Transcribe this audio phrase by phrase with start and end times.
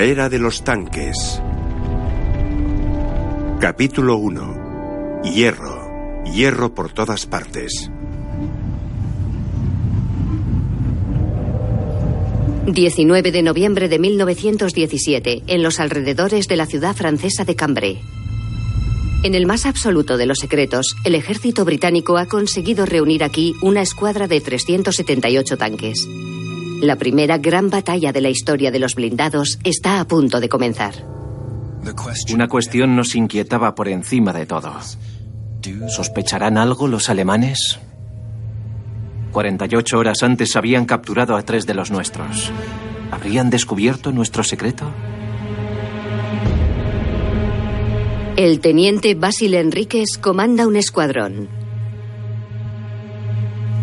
[0.00, 1.42] Era de los tanques.
[3.60, 5.22] Capítulo 1.
[5.24, 6.24] Hierro.
[6.24, 7.90] Hierro por todas partes.
[12.66, 18.00] 19 de noviembre de 1917, en los alrededores de la ciudad francesa de Cambrai.
[19.22, 23.82] En el más absoluto de los secretos, el ejército británico ha conseguido reunir aquí una
[23.82, 26.08] escuadra de 378 tanques.
[26.80, 30.94] La primera gran batalla de la historia de los blindados está a punto de comenzar.
[32.32, 34.74] Una cuestión nos inquietaba por encima de todo.
[35.88, 37.78] ¿Sospecharán algo los alemanes?
[39.32, 42.50] 48 horas antes habían capturado a tres de los nuestros.
[43.10, 44.90] ¿Habrían descubierto nuestro secreto?
[48.36, 51.59] El teniente Basil Enríquez comanda un escuadrón.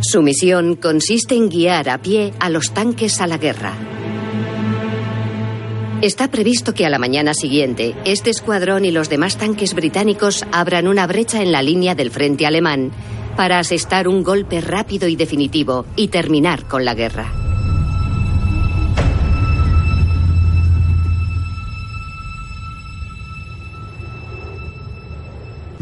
[0.08, 3.74] Su misión consiste en guiar a pie a los tanques a la guerra.
[6.02, 10.88] Está previsto que a la mañana siguiente este escuadrón y los demás tanques británicos abran
[10.88, 12.92] una brecha en la línea del frente alemán
[13.36, 17.30] para asestar un golpe rápido y definitivo y terminar con la guerra.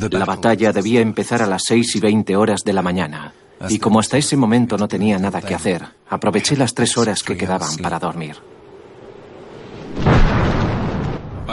[0.10, 3.32] La batalla debía empezar a las 6 y 20 horas de la mañana.
[3.70, 7.38] Y como hasta ese momento no tenía nada que hacer, aproveché las tres horas que
[7.38, 8.36] quedaban para dormir.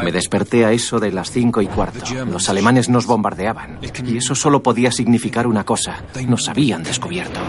[0.03, 2.01] Me desperté a eso de las cinco y cuarto.
[2.25, 3.79] Los alemanes nos bombardeaban.
[4.05, 6.03] Y eso solo podía significar una cosa.
[6.27, 7.41] Nos habían descubierto.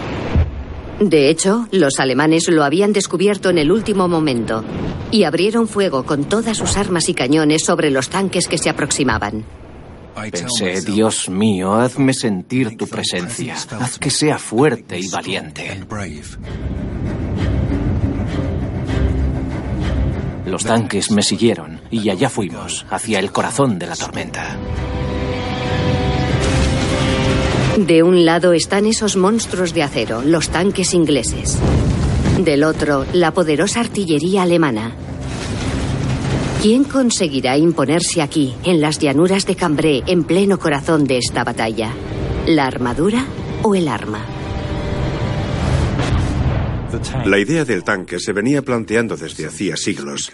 [1.00, 4.62] De hecho, los alemanes lo habían descubierto en el último momento
[5.10, 9.44] y abrieron fuego con todas sus armas y cañones sobre los tanques que se aproximaban.
[10.14, 13.56] Pensé, Dios mío, hazme sentir tu presencia.
[13.80, 15.80] Haz que sea fuerte y valiente.
[20.46, 24.56] Los tanques me siguieron y allá fuimos, hacia el corazón de la tormenta.
[27.78, 31.58] De un lado están esos monstruos de acero, los tanques ingleses.
[32.38, 34.92] Del otro, la poderosa artillería alemana.
[36.64, 41.92] ¿Quién conseguirá imponerse aquí, en las llanuras de Cambrai, en pleno corazón de esta batalla?
[42.46, 43.26] ¿La armadura
[43.62, 44.24] o el arma?
[47.26, 50.32] La idea del tanque se venía planteando desde hacía siglos.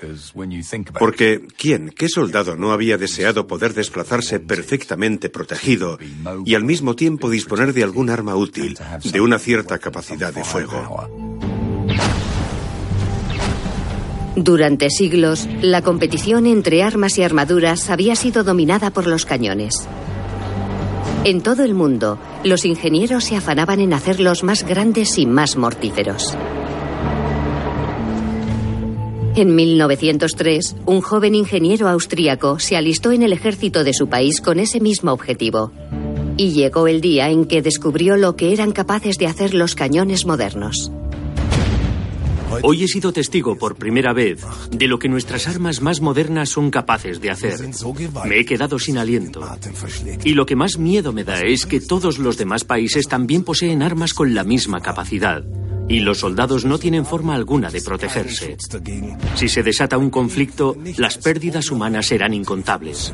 [1.00, 5.98] Porque ¿quién, qué soldado no había deseado poder desplazarse perfectamente protegido
[6.44, 11.08] y al mismo tiempo disponer de algún arma útil, de una cierta capacidad de fuego?
[14.42, 19.86] Durante siglos, la competición entre armas y armaduras había sido dominada por los cañones.
[21.24, 26.34] En todo el mundo, los ingenieros se afanaban en hacerlos más grandes y más mortíferos.
[29.36, 34.58] En 1903, un joven ingeniero austríaco se alistó en el ejército de su país con
[34.58, 35.70] ese mismo objetivo.
[36.38, 40.24] Y llegó el día en que descubrió lo que eran capaces de hacer los cañones
[40.24, 40.90] modernos.
[42.62, 46.70] Hoy he sido testigo por primera vez de lo que nuestras armas más modernas son
[46.70, 47.60] capaces de hacer.
[48.26, 49.40] Me he quedado sin aliento.
[50.24, 53.82] Y lo que más miedo me da es que todos los demás países también poseen
[53.82, 55.44] armas con la misma capacidad.
[55.88, 58.56] Y los soldados no tienen forma alguna de protegerse.
[59.34, 63.12] Si se desata un conflicto, las pérdidas humanas serán incontables.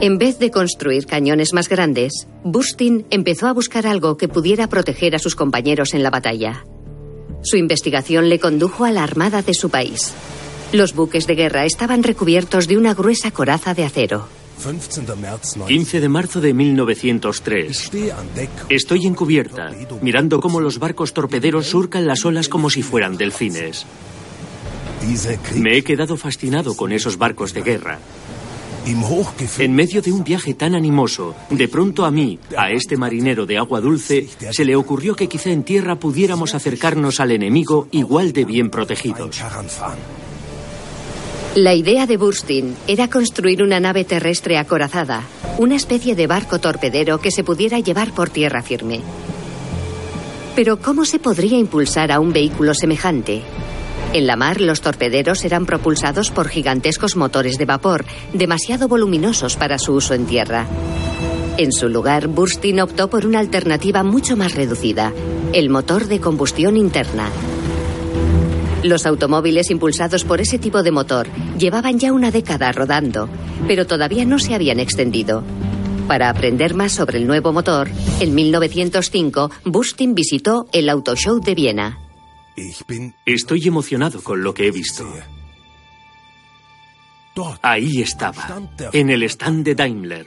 [0.00, 5.16] En vez de construir cañones más grandes, Bustin empezó a buscar algo que pudiera proteger
[5.16, 6.64] a sus compañeros en la batalla.
[7.42, 10.12] Su investigación le condujo a la armada de su país.
[10.72, 14.28] Los buques de guerra estaban recubiertos de una gruesa coraza de acero.
[15.66, 17.90] 15 de marzo de 1903.
[18.68, 19.70] Estoy en cubierta,
[20.02, 23.86] mirando cómo los barcos torpederos surcan las olas como si fueran delfines.
[25.54, 27.98] Me he quedado fascinado con esos barcos de guerra.
[29.58, 33.58] En medio de un viaje tan animoso, de pronto a mí, a este marinero de
[33.58, 38.44] agua dulce, se le ocurrió que quizá en tierra pudiéramos acercarnos al enemigo igual de
[38.44, 39.40] bien protegidos.
[41.54, 45.22] La idea de Burstin era construir una nave terrestre acorazada,
[45.58, 49.00] una especie de barco torpedero que se pudiera llevar por tierra firme.
[50.54, 53.42] Pero ¿cómo se podría impulsar a un vehículo semejante?
[54.14, 59.78] En la mar, los torpederos eran propulsados por gigantescos motores de vapor, demasiado voluminosos para
[59.78, 60.66] su uso en tierra.
[61.58, 65.12] En su lugar, Burstin optó por una alternativa mucho más reducida,
[65.52, 67.28] el motor de combustión interna.
[68.82, 71.26] Los automóviles impulsados por ese tipo de motor
[71.58, 73.28] llevaban ya una década rodando,
[73.66, 75.42] pero todavía no se habían extendido.
[76.06, 77.90] Para aprender más sobre el nuevo motor,
[78.20, 82.07] en 1905, Bustin visitó el Auto Show de Viena.
[83.24, 85.06] Estoy emocionado con lo que he visto.
[87.62, 90.26] Ahí estaba, en el stand de Daimler,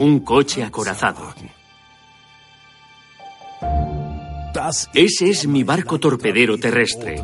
[0.00, 1.34] un coche acorazado.
[4.94, 7.22] Ese es mi barco torpedero terrestre.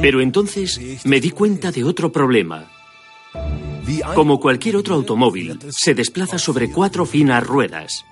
[0.00, 2.68] Pero entonces me di cuenta de otro problema.
[4.14, 8.04] Como cualquier otro automóvil, se desplaza sobre cuatro finas ruedas.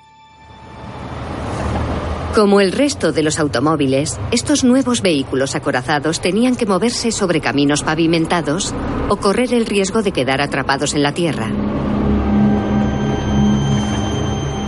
[2.35, 7.83] Como el resto de los automóviles, estos nuevos vehículos acorazados tenían que moverse sobre caminos
[7.83, 8.73] pavimentados
[9.09, 11.51] o correr el riesgo de quedar atrapados en la tierra.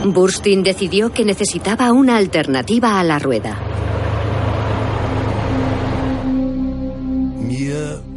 [0.04, 3.56] Burstyn decidió que necesitaba una alternativa a la rueda.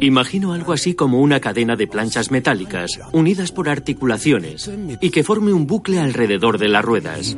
[0.00, 4.70] Imagino algo así como una cadena de planchas metálicas, unidas por articulaciones,
[5.00, 7.34] y que forme un bucle alrededor de las ruedas.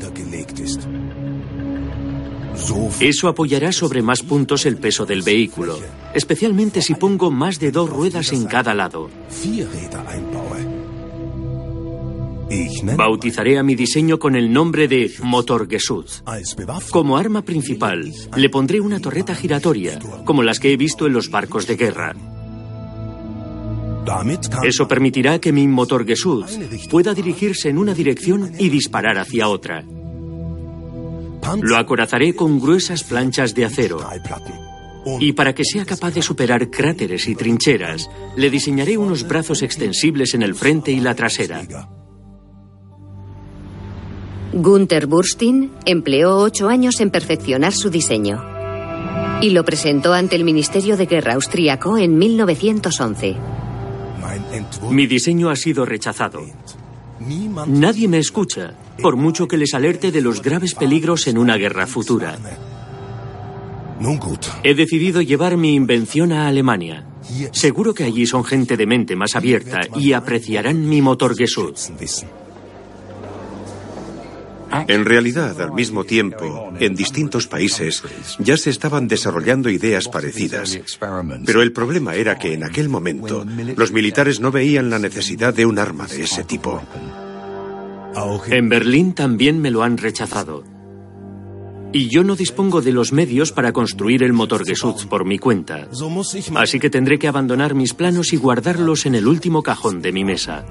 [3.00, 5.78] Eso apoyará sobre más puntos el peso del vehículo,
[6.14, 9.10] especialmente si pongo más de dos ruedas en cada lado.
[12.96, 16.06] Bautizaré a mi diseño con el nombre de Motorgesud.
[16.90, 21.30] Como arma principal, le pondré una torreta giratoria, como las que he visto en los
[21.30, 22.14] barcos de guerra.
[24.62, 26.46] Eso permitirá que mi Motorgesud
[26.90, 29.84] pueda dirigirse en una dirección y disparar hacia otra.
[31.60, 33.98] Lo acorazaré con gruesas planchas de acero.
[35.20, 40.34] Y para que sea capaz de superar cráteres y trincheras, le diseñaré unos brazos extensibles
[40.34, 41.66] en el frente y la trasera.
[44.52, 48.58] Gunther Burstein empleó ocho años en perfeccionar su diseño
[49.40, 53.36] y lo presentó ante el Ministerio de Guerra austríaco en 1911.
[54.90, 56.40] Mi diseño ha sido rechazado.
[57.66, 61.86] Nadie me escucha, por mucho que les alerte de los graves peligros en una guerra
[61.86, 62.38] futura.
[64.62, 67.04] He decidido llevar mi invención a Alemania.
[67.52, 71.74] Seguro que allí son gente de mente más abierta y apreciarán mi motor Gesud.
[74.86, 78.02] En realidad, al mismo tiempo, en distintos países
[78.38, 80.78] ya se estaban desarrollando ideas parecidas.
[81.46, 83.46] Pero el problema era que en aquel momento
[83.76, 86.82] los militares no veían la necesidad de un arma de ese tipo.
[88.50, 90.64] En Berlín también me lo han rechazado.
[91.92, 95.88] Y yo no dispongo de los medios para construir el motor Gesutz por mi cuenta.
[96.56, 100.24] Así que tendré que abandonar mis planos y guardarlos en el último cajón de mi
[100.24, 100.66] mesa.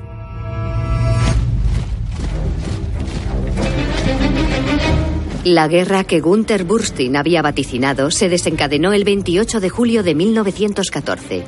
[5.44, 11.44] La guerra que Gunther Burstein había vaticinado se desencadenó el 28 de julio de 1914.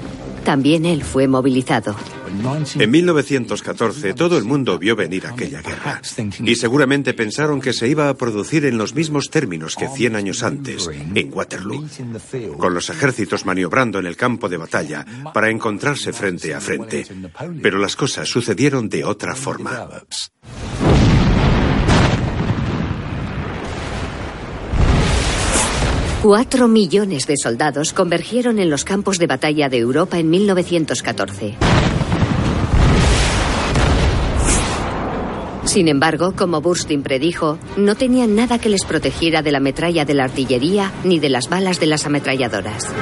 [0.45, 1.95] También él fue movilizado.
[2.75, 6.01] En 1914 todo el mundo vio venir aquella guerra
[6.39, 10.43] y seguramente pensaron que se iba a producir en los mismos términos que 100 años
[10.43, 11.87] antes, en Waterloo,
[12.57, 17.05] con los ejércitos maniobrando en el campo de batalla para encontrarse frente a frente.
[17.61, 19.87] Pero las cosas sucedieron de otra forma.
[26.21, 31.55] Cuatro millones de soldados convergieron en los campos de batalla de Europa en 1914.
[35.79, 40.13] Sin embargo, como Burstin predijo, no tenían nada que les protegiera de la metralla de
[40.13, 42.93] la artillería ni de las balas de las ametralladoras.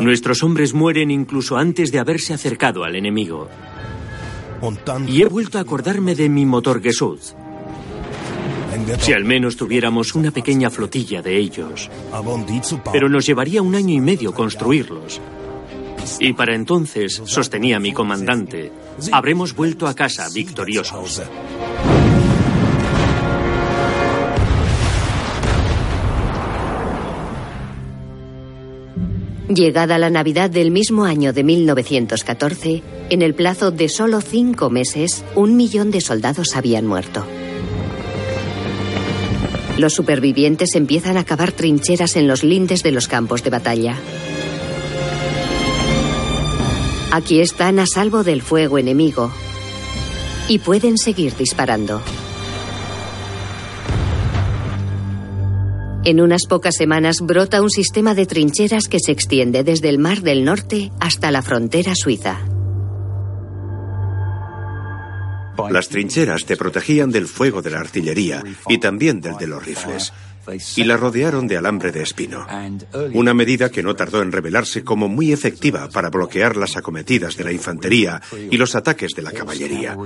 [0.00, 3.50] Nuestros hombres mueren incluso antes de haberse acercado al enemigo.
[5.06, 7.20] Y he vuelto a acordarme de mi motor Gesud.
[9.00, 11.90] Si al menos tuviéramos una pequeña flotilla de ellos.
[12.90, 15.20] Pero nos llevaría un año y medio construirlos.
[16.20, 18.72] Y para entonces, sostenía mi comandante,
[19.12, 21.22] habremos vuelto a casa victoriosos.
[29.48, 35.24] Llegada la Navidad del mismo año de 1914, en el plazo de solo cinco meses,
[35.34, 37.24] un millón de soldados habían muerto.
[39.76, 43.96] Los supervivientes empiezan a cavar trincheras en los lindes de los campos de batalla.
[47.14, 49.30] Aquí están a salvo del fuego enemigo
[50.48, 52.02] y pueden seguir disparando.
[56.04, 60.22] En unas pocas semanas brota un sistema de trincheras que se extiende desde el Mar
[60.22, 62.40] del Norte hasta la frontera suiza.
[65.70, 70.12] Las trincheras te protegían del fuego de la artillería y también del de los rifles.
[70.76, 72.46] Y la rodearon de alambre de espino.
[73.12, 77.44] Una medida que no tardó en revelarse como muy efectiva para bloquear las acometidas de
[77.44, 78.20] la infantería
[78.50, 79.96] y los ataques de la caballería.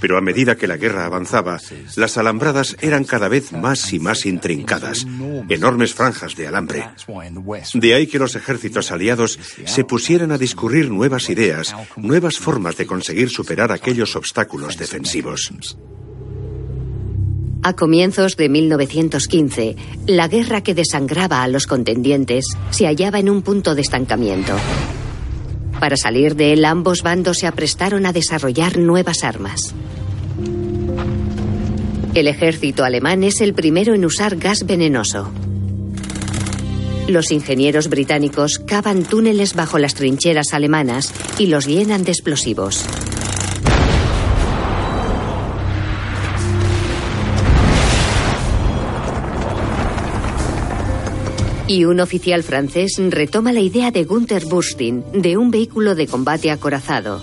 [0.00, 1.60] Pero a medida que la guerra avanzaba,
[1.96, 5.06] las alambradas eran cada vez más y más intrincadas,
[5.48, 6.88] enormes franjas de alambre.
[7.74, 12.86] De ahí que los ejércitos aliados se pusieran a discurrir nuevas ideas, nuevas formas de
[12.86, 15.52] conseguir superar aquellos obstáculos defensivos.
[17.66, 19.74] A comienzos de 1915,
[20.06, 24.52] la guerra que desangraba a los contendientes se hallaba en un punto de estancamiento.
[25.80, 29.74] Para salir de él, ambos bandos se aprestaron a desarrollar nuevas armas.
[32.14, 35.28] El ejército alemán es el primero en usar gas venenoso.
[37.08, 42.86] Los ingenieros británicos cavan túneles bajo las trincheras alemanas y los llenan de explosivos.
[51.68, 56.52] Y un oficial francés retoma la idea de Gunther Burstin de un vehículo de combate
[56.52, 57.20] acorazado,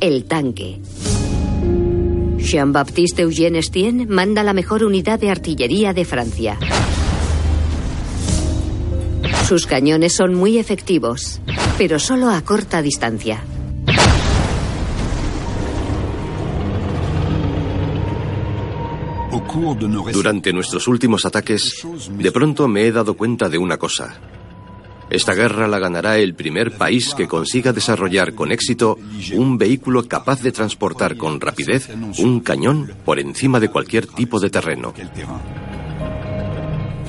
[0.00, 0.78] el tanque.
[2.36, 6.58] Jean-Baptiste Eugène Estienne manda la mejor unidad de artillería de Francia.
[9.48, 11.40] Sus cañones son muy efectivos,
[11.78, 13.42] pero solo a corta distancia.
[20.12, 24.18] Durante nuestros últimos ataques, de pronto me he dado cuenta de una cosa.
[25.08, 28.98] Esta guerra la ganará el primer país que consiga desarrollar con éxito
[29.34, 34.50] un vehículo capaz de transportar con rapidez un cañón por encima de cualquier tipo de
[34.50, 34.92] terreno.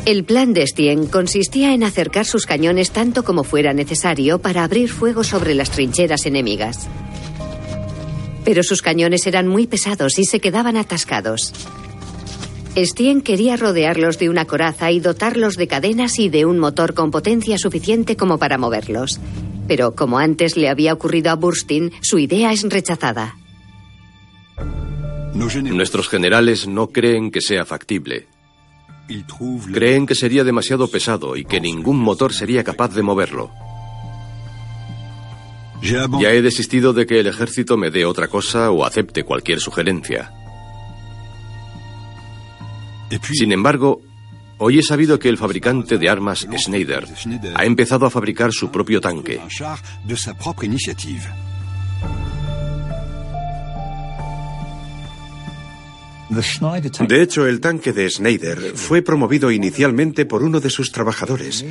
[0.05, 4.89] El plan de Stien consistía en acercar sus cañones tanto como fuera necesario para abrir
[4.89, 6.87] fuego sobre las trincheras enemigas.
[8.45, 11.51] Pero sus cañones eran muy pesados y se quedaban atascados.
[12.85, 17.09] Stien quería rodearlos de una coraza y dotarlos de cadenas y de un motor con
[17.09, 19.19] potencia suficiente como para moverlos.
[19.67, 23.35] Pero como antes le había ocurrido a Burstin, su idea es rechazada.
[25.33, 28.27] Nuestros generales no creen que sea factible.
[29.73, 33.49] Creen que sería demasiado pesado y que ningún motor sería capaz de moverlo.
[35.81, 40.36] Ya he desistido de que el ejército me dé otra cosa o acepte cualquier sugerencia.
[43.33, 44.01] Sin embargo,
[44.57, 47.05] hoy he sabido que el fabricante de armas Schneider
[47.55, 49.39] ha empezado a fabricar su propio tanque.
[56.29, 61.65] De hecho, el tanque de Schneider fue promovido inicialmente por uno de sus trabajadores,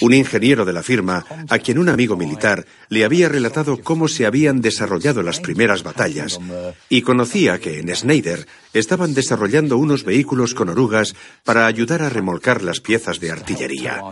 [0.00, 4.26] un ingeniero de la firma, a quien un amigo militar le había relatado cómo se
[4.26, 6.40] habían desarrollado las primeras batallas,
[6.88, 11.14] y conocía que en Schneider estaban desarrollando unos vehículos con orugas
[11.44, 14.02] para ayudar a remolcar las piezas de artillería.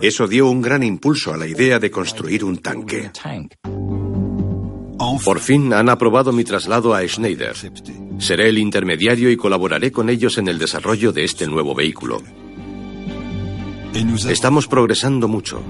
[0.00, 3.10] Eso dio un gran impulso a la idea de construir un tanque.
[5.24, 7.54] Por fin han aprobado mi traslado a Schneider.
[8.18, 12.22] Seré el intermediario y colaboraré con ellos en el desarrollo de este nuevo vehículo.
[14.28, 15.62] Estamos progresando mucho.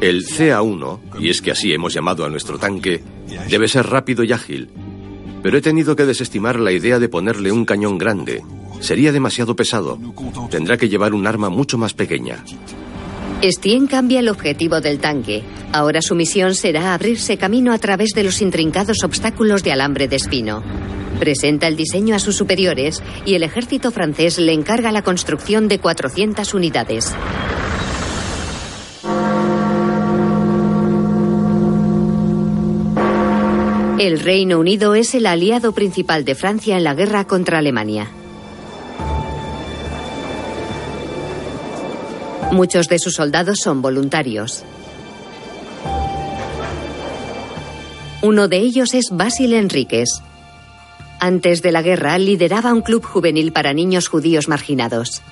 [0.00, 3.02] El CA-1, y es que así hemos llamado a nuestro tanque,
[3.48, 4.68] debe ser rápido y ágil.
[5.42, 8.42] Pero he tenido que desestimar la idea de ponerle un cañón grande.
[8.80, 9.98] Sería demasiado pesado.
[10.50, 12.44] Tendrá que llevar un arma mucho más pequeña.
[13.42, 15.42] Stien cambia el objetivo del tanque.
[15.72, 20.16] Ahora su misión será abrirse camino a través de los intrincados obstáculos de alambre de
[20.16, 20.62] espino.
[21.18, 25.78] Presenta el diseño a sus superiores y el ejército francés le encarga la construcción de
[25.78, 27.14] 400 unidades.
[33.98, 38.08] El Reino Unido es el aliado principal de Francia en la guerra contra Alemania.
[42.52, 44.64] Muchos de sus soldados son voluntarios.
[48.22, 50.08] Uno de ellos es Basil Enríquez.
[51.20, 55.22] Antes de la guerra lideraba un club juvenil para niños judíos marginados.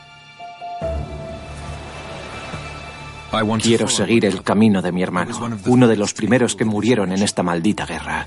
[3.62, 5.34] Quiero seguir el camino de mi hermano,
[5.66, 8.26] uno de los primeros que murieron en esta maldita guerra.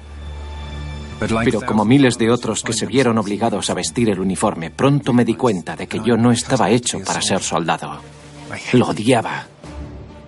[1.19, 5.23] Pero como miles de otros que se vieron obligados a vestir el uniforme, pronto me
[5.23, 8.01] di cuenta de que yo no estaba hecho para ser soldado.
[8.73, 9.47] Lo odiaba.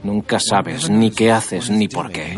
[0.03, 2.37] Nunca sabes ni qué haces ni por qué.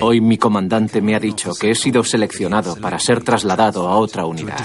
[0.00, 4.26] Hoy mi comandante me ha dicho que he sido seleccionado para ser trasladado a otra
[4.26, 4.58] unidad.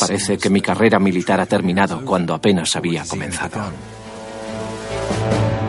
[0.00, 3.60] Parece que mi carrera militar ha terminado cuando apenas había comenzado.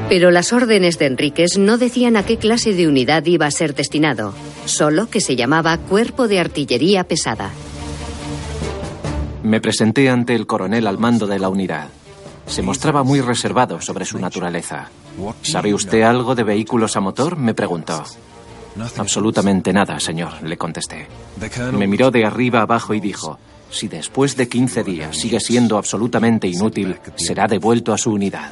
[0.10, 3.75] Pero las órdenes de Enríquez no decían a qué clase de unidad iba a ser
[3.75, 4.34] destinado.
[4.65, 7.51] solo que se llamaba Cuerpo de Artillería Pesada.
[9.48, 11.88] Me presenté ante el coronel al mando de la unidad.
[12.48, 14.89] Se mostraba muy reservado sobre su naturaleza.
[15.42, 17.38] ¿Sabe usted algo de vehículos a motor?
[17.38, 18.04] me preguntó.
[18.98, 21.08] Absolutamente nada, señor, le contesté.
[21.72, 23.39] Me miró de arriba abajo y dijo,
[23.72, 28.51] si después de 15 días sigue siendo absolutamente inútil, será devuelto a su unidad.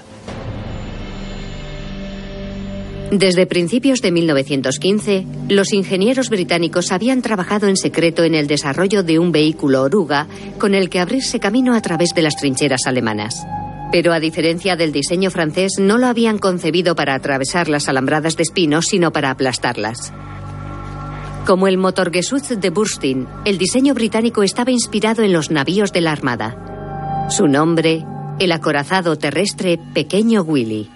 [3.12, 9.20] Desde principios de 1915, los ingenieros británicos habían trabajado en secreto en el desarrollo de
[9.20, 13.46] un vehículo oruga con el que abrirse camino a través de las trincheras alemanas.
[13.92, 18.44] Pero a diferencia del diseño francés, no lo habían concebido para atravesar las alambradas de
[18.44, 20.12] espinos, sino para aplastarlas.
[21.46, 26.12] Como el Motorgesuz de Burstin, el diseño británico estaba inspirado en los navíos de la
[26.12, 27.28] Armada.
[27.30, 28.04] Su nombre,
[28.40, 30.90] el acorazado terrestre Pequeño Willy.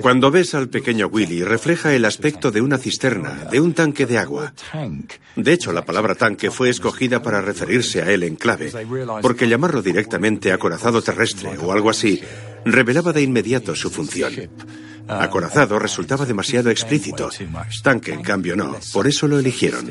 [0.00, 4.18] Cuando ves al pequeño Willy, refleja el aspecto de una cisterna, de un tanque de
[4.18, 4.52] agua.
[5.36, 8.72] De hecho, la palabra tanque fue escogida para referirse a él en clave,
[9.22, 12.20] porque llamarlo directamente acorazado terrestre o algo así
[12.64, 14.32] revelaba de inmediato su función.
[15.06, 17.30] Acorazado resultaba demasiado explícito.
[17.82, 18.76] Tanque, en cambio, no.
[18.92, 19.90] Por eso lo eligieron.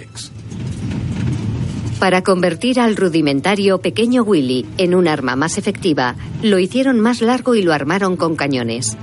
[2.00, 7.56] Para convertir al rudimentario pequeño Willy en un arma más efectiva, lo hicieron más largo
[7.56, 8.96] y lo armaron con cañones.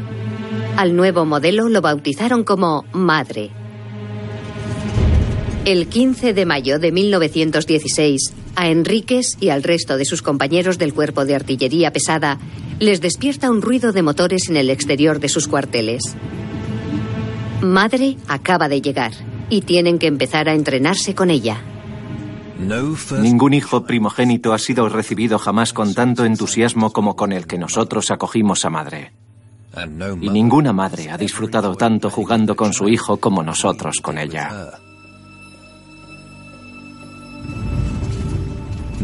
[0.77, 3.51] Al nuevo modelo lo bautizaron como Madre.
[5.65, 10.93] El 15 de mayo de 1916, a Enríquez y al resto de sus compañeros del
[10.93, 12.41] cuerpo de artillería pesada
[12.81, 16.03] les despierta un ruido de motores en el exterior de sus cuarteles.
[17.63, 19.13] Madre acaba de llegar
[19.51, 21.63] y tienen que empezar a entrenarse con ella.
[23.21, 28.11] Ningún hijo primogénito ha sido recibido jamás con tanto entusiasmo como con el que nosotros
[28.11, 29.13] acogimos a Madre.
[30.21, 34.71] Y ninguna madre ha disfrutado tanto jugando con su hijo como nosotros con ella.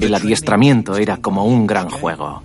[0.00, 2.42] El adiestramiento era como un gran juego.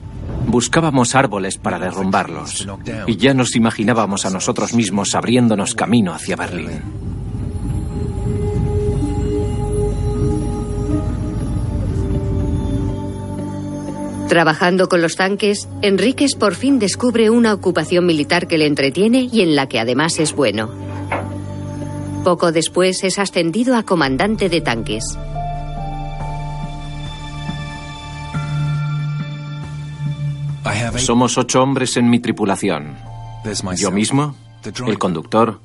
[0.47, 2.67] Buscábamos árboles para derrumbarlos
[3.07, 7.14] y ya nos imaginábamos a nosotros mismos abriéndonos camino hacia Berlín.
[14.27, 19.41] Trabajando con los tanques, Enríquez por fin descubre una ocupación militar que le entretiene y
[19.41, 20.69] en la que además es bueno.
[22.23, 25.03] Poco después es ascendido a comandante de tanques.
[30.97, 32.97] Somos ocho hombres en mi tripulación.
[33.77, 34.35] Yo mismo,
[34.87, 35.59] el conductor,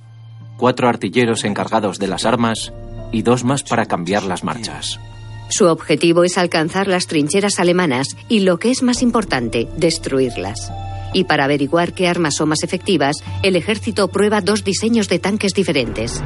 [0.58, 2.74] cuatro artilleros encargados de las armas
[3.10, 5.00] y dos más para cambiar las marchas.
[5.50, 10.72] Su objetivo es alcanzar las trincheras alemanas y, lo que es más importante, destruirlas.
[11.12, 15.52] Y para averiguar qué armas son más efectivas, el ejército prueba dos diseños de tanques
[15.52, 16.22] diferentes.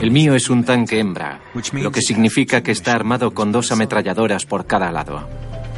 [0.00, 1.40] El mío es un tanque hembra,
[1.72, 5.28] lo que significa que está armado con dos ametralladoras por cada lado.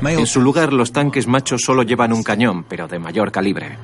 [0.02, 3.76] En su lugar, los tanques machos solo llevan un cañón, pero de mayor calibre.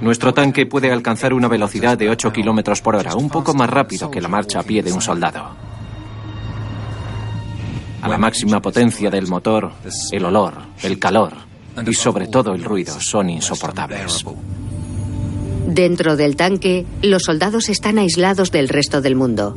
[0.00, 4.10] Nuestro tanque puede alcanzar una velocidad de 8 kilómetros por hora, un poco más rápido
[4.10, 5.67] que la marcha a pie de un soldado.
[8.00, 9.72] A la máxima potencia del motor,
[10.12, 11.32] el olor, el calor
[11.86, 14.24] y sobre todo el ruido son insoportables.
[15.66, 19.56] Dentro del tanque, los soldados están aislados del resto del mundo.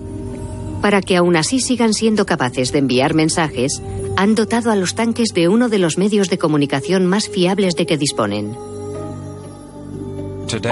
[0.81, 3.81] Para que aún así sigan siendo capaces de enviar mensajes,
[4.17, 7.85] han dotado a los tanques de uno de los medios de comunicación más fiables de
[7.85, 8.55] que disponen.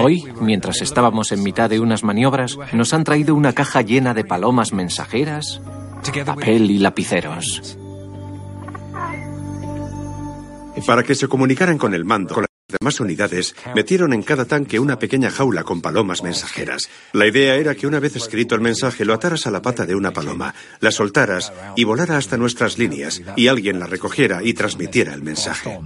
[0.01, 4.25] Hoy, mientras estábamos en mitad de unas maniobras, nos han traído una caja llena de
[4.25, 5.61] palomas mensajeras,
[6.25, 7.77] papel y lapiceros.
[10.85, 14.79] Para que se comunicaran con el mando, con las demás unidades, metieron en cada tanque
[14.79, 16.89] una pequeña jaula con palomas mensajeras.
[17.13, 19.95] La idea era que una vez escrito el mensaje lo ataras a la pata de
[19.95, 25.13] una paloma, la soltaras y volara hasta nuestras líneas, y alguien la recogiera y transmitiera
[25.13, 25.79] el mensaje.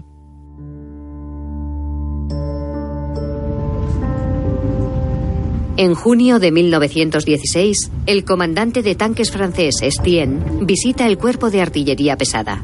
[5.75, 12.15] En junio de 1916, el comandante de tanques francés Estienne visita el cuerpo de artillería
[12.15, 12.63] pesada.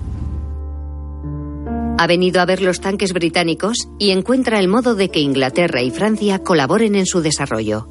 [1.97, 5.89] Ha venido a ver los tanques británicos y encuentra el modo de que Inglaterra y
[5.89, 7.87] Francia colaboren en su desarrollo.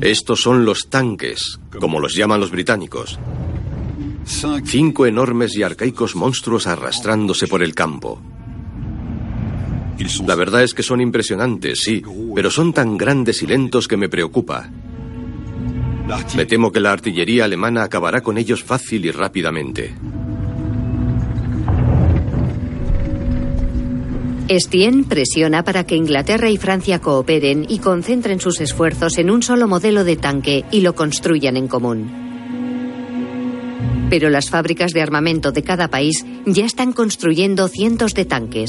[0.00, 3.18] Estos son los tanques, como los llaman los británicos.
[4.24, 8.20] Cinco enormes y arcaicos monstruos arrastrándose por el campo.
[10.26, 12.02] La verdad es que son impresionantes, sí,
[12.34, 14.70] pero son tan grandes y lentos que me preocupa.
[16.36, 19.94] Me temo que la artillería alemana acabará con ellos fácil y rápidamente.
[24.48, 29.66] Estienne presiona para que Inglaterra y Francia cooperen y concentren sus esfuerzos en un solo
[29.66, 32.21] modelo de tanque y lo construyan en común.
[34.12, 38.68] Pero las fábricas de armamento de cada país ya están construyendo cientos de tanques.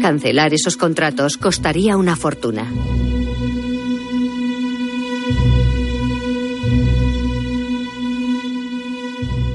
[0.00, 2.72] Cancelar esos contratos costaría una fortuna.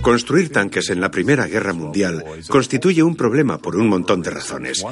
[0.01, 4.83] Construir tanques en la Primera Guerra Mundial constituye un problema por un montón de razones.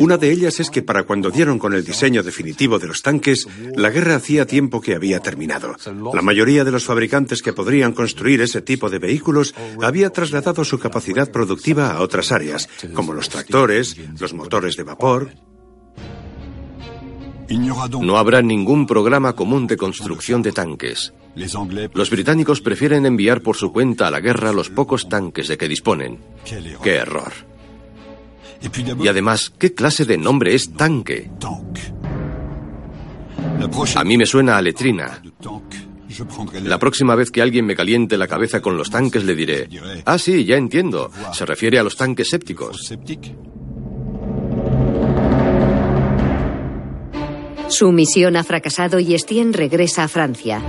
[0.00, 3.46] Una de ellas es que para cuando dieron con el diseño definitivo de los tanques,
[3.76, 5.76] la guerra hacía tiempo que había terminado.
[6.12, 10.78] La mayoría de los fabricantes que podrían construir ese tipo de vehículos había trasladado su
[10.78, 15.30] capacidad productiva a otras áreas, como los tractores, los motores de vapor,
[18.00, 21.12] no habrá ningún programa común de construcción de tanques.
[21.94, 25.68] Los británicos prefieren enviar por su cuenta a la guerra los pocos tanques de que
[25.68, 26.18] disponen.
[26.82, 27.32] ¡Qué error!
[29.00, 31.30] Y además, ¿qué clase de nombre es tanque?
[33.94, 35.22] A mí me suena a letrina.
[36.64, 39.68] La próxima vez que alguien me caliente la cabeza con los tanques le diré,
[40.04, 42.92] ah, sí, ya entiendo, se refiere a los tanques sépticos.
[47.68, 50.62] Su misión ha fracasado y Estienne regresa a Francia.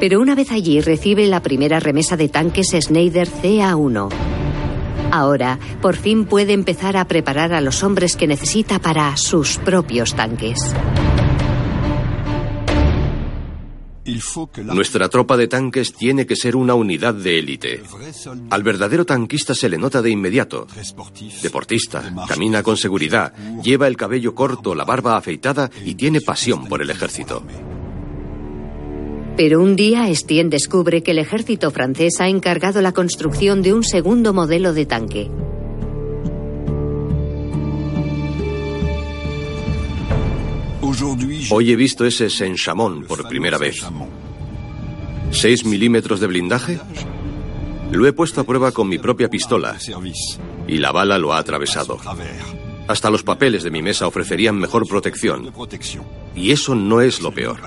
[0.00, 4.08] Pero una vez allí recibe la primera remesa de tanques Schneider CA1.
[5.10, 10.14] Ahora, por fin puede empezar a preparar a los hombres que necesita para sus propios
[10.14, 10.58] tanques.
[14.64, 17.82] Nuestra tropa de tanques tiene que ser una unidad de élite.
[18.50, 20.66] Al verdadero tanquista se le nota de inmediato.
[21.42, 26.82] Deportista, camina con seguridad, lleva el cabello corto, la barba afeitada y tiene pasión por
[26.82, 27.42] el ejército.
[29.36, 33.84] Pero un día Estienne descubre que el ejército francés ha encargado la construcción de un
[33.84, 35.30] segundo modelo de tanque.
[41.50, 43.84] Hoy he visto ese Saint-Chamond por primera vez.
[45.30, 46.78] ¿Seis milímetros de blindaje?
[47.90, 49.76] Lo he puesto a prueba con mi propia pistola
[50.66, 51.98] y la bala lo ha atravesado.
[52.86, 55.52] Hasta los papeles de mi mesa ofrecerían mejor protección.
[56.34, 57.60] Y eso no es lo peor.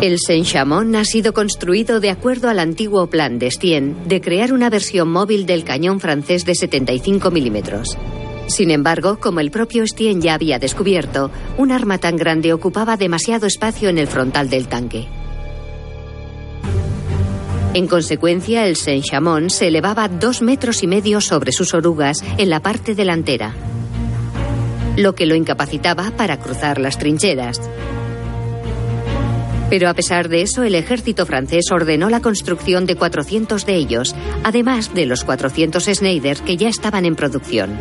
[0.00, 4.70] El Saint-Chamond ha sido construido de acuerdo al antiguo plan de Estienne de crear una
[4.70, 7.98] versión móvil del cañón francés de 75 milímetros.
[8.50, 13.46] Sin embargo, como el propio Stien ya había descubierto, un arma tan grande ocupaba demasiado
[13.46, 15.06] espacio en el frontal del tanque.
[17.72, 22.60] En consecuencia, el Saint-Chamond se elevaba dos metros y medio sobre sus orugas en la
[22.60, 23.54] parte delantera,
[24.96, 27.60] lo que lo incapacitaba para cruzar las trincheras.
[29.70, 34.16] Pero a pesar de eso, el ejército francés ordenó la construcción de 400 de ellos,
[34.42, 37.78] además de los 400 Schneider que ya estaban en producción.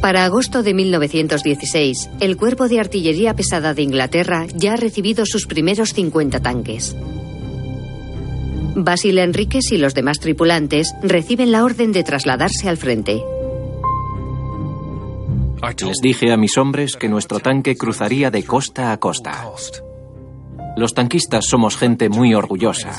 [0.00, 5.46] Para agosto de 1916, el Cuerpo de Artillería Pesada de Inglaterra ya ha recibido sus
[5.46, 6.96] primeros 50 tanques.
[8.76, 13.20] Basil Enríquez y los demás tripulantes reciben la orden de trasladarse al frente.
[15.84, 19.50] Les dije a mis hombres que nuestro tanque cruzaría de costa a costa.
[20.76, 22.92] Los tanquistas somos gente muy orgullosa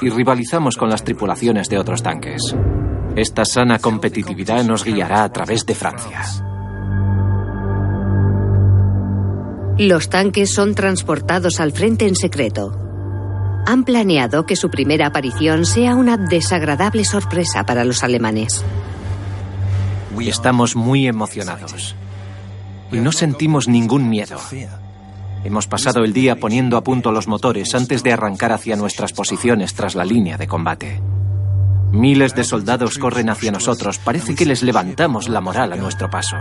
[0.00, 2.56] y rivalizamos con las tripulaciones de otros tanques.
[3.16, 6.20] Esta sana competitividad nos guiará a través de Francia.
[9.78, 12.78] Los tanques son transportados al frente en secreto.
[13.66, 18.62] Han planeado que su primera aparición sea una desagradable sorpresa para los alemanes.
[20.20, 21.96] Estamos muy emocionados
[22.92, 24.38] y no sentimos ningún miedo.
[25.42, 29.72] Hemos pasado el día poniendo a punto los motores antes de arrancar hacia nuestras posiciones
[29.74, 31.00] tras la línea de combate.
[31.96, 33.98] Miles de soldados corren hacia nosotros.
[33.98, 36.36] Parece que les levantamos la moral a nuestro paso.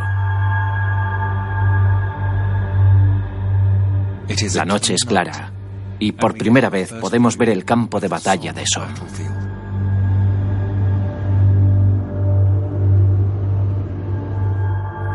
[4.53, 5.53] La noche es clara
[5.97, 8.93] y por primera vez podemos ver el campo de batalla de Somme.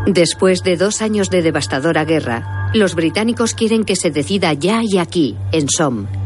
[0.07, 4.97] Después de dos años de devastadora guerra, los británicos quieren que se decida ya y
[4.97, 6.20] aquí, en Somme.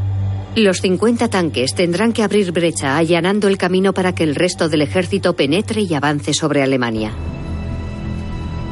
[0.57, 4.83] Los 50 tanques tendrán que abrir brecha allanando el camino para que el resto del
[4.83, 7.13] ejército penetre y avance sobre Alemania.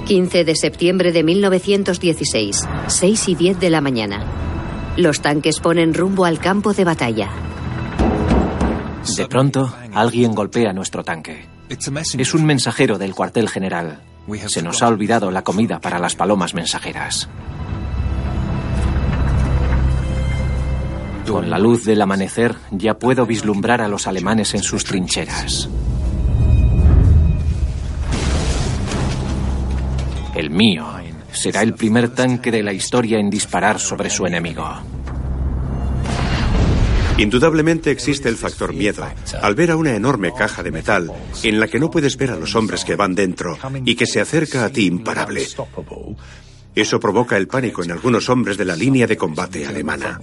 [0.07, 4.25] 15 de septiembre de 1916, 6 y 10 de la mañana.
[4.97, 7.31] Los tanques ponen rumbo al campo de batalla.
[9.17, 11.47] De pronto, alguien golpea nuestro tanque.
[11.69, 14.03] Es un mensajero del cuartel general.
[14.47, 17.29] Se nos ha olvidado la comida para las palomas mensajeras.
[21.27, 25.69] Con la luz del amanecer ya puedo vislumbrar a los alemanes en sus trincheras.
[30.35, 30.87] El mío
[31.33, 34.67] será el primer tanque de la historia en disparar sobre su enemigo.
[37.19, 39.07] Indudablemente existe el factor miedo
[39.43, 42.37] al ver a una enorme caja de metal en la que no puedes ver a
[42.37, 45.47] los hombres que van dentro y que se acerca a ti imparable.
[46.75, 50.21] Eso provoca el pánico en algunos hombres de la línea de combate alemana.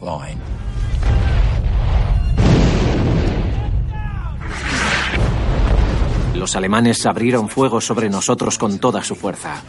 [6.50, 9.62] Los alemanes abrieron fuego sobre nosotros con toda su fuerza.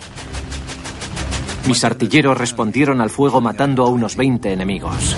[1.68, 5.14] Mis artilleros respondieron al fuego matando a unos 20 enemigos.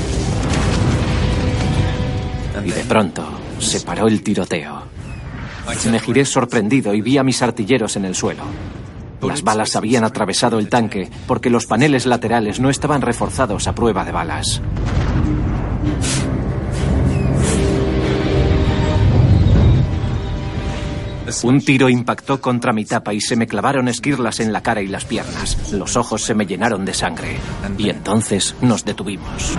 [2.65, 3.25] Y de pronto
[3.61, 4.83] se paró el tiroteo.
[5.89, 8.43] Me giré sorprendido y vi a mis artilleros en el suelo.
[9.21, 14.05] Las balas habían atravesado el tanque porque los paneles laterales no estaban reforzados a prueba
[14.05, 14.61] de balas.
[21.43, 24.89] Un tiro impactó contra mi tapa y se me clavaron esquirlas en la cara y
[24.89, 25.73] las piernas.
[25.73, 27.39] Los ojos se me llenaron de sangre.
[27.79, 29.57] Y entonces nos detuvimos.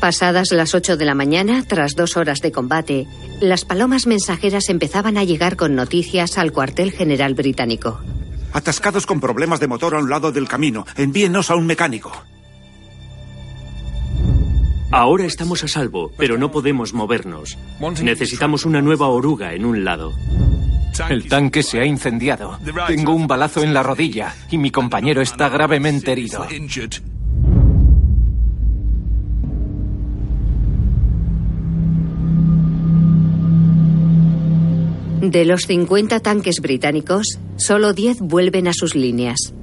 [0.00, 3.06] Pasadas las 8 de la mañana, tras dos horas de combate,
[3.42, 8.00] las palomas mensajeras empezaban a llegar con noticias al cuartel general británico.
[8.54, 10.86] Atascados con problemas de motor a un lado del camino.
[10.96, 12.12] Envíenos a un mecánico.
[14.92, 17.56] Ahora estamos a salvo, pero no podemos movernos.
[18.02, 20.12] Necesitamos una nueva oruga en un lado.
[21.08, 22.58] El tanque se ha incendiado.
[22.88, 26.44] Tengo un balazo en la rodilla y mi compañero está gravemente herido.
[35.22, 39.54] De los 50 tanques británicos, solo 10 vuelven a sus líneas.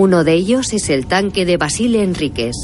[0.00, 2.56] Uno de ellos es el tanque de Basile Enríquez.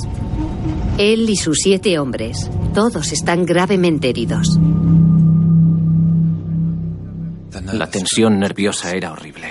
[0.96, 4.58] Él y sus siete hombres, todos están gravemente heridos.
[7.74, 9.48] La tensión nerviosa era horrible.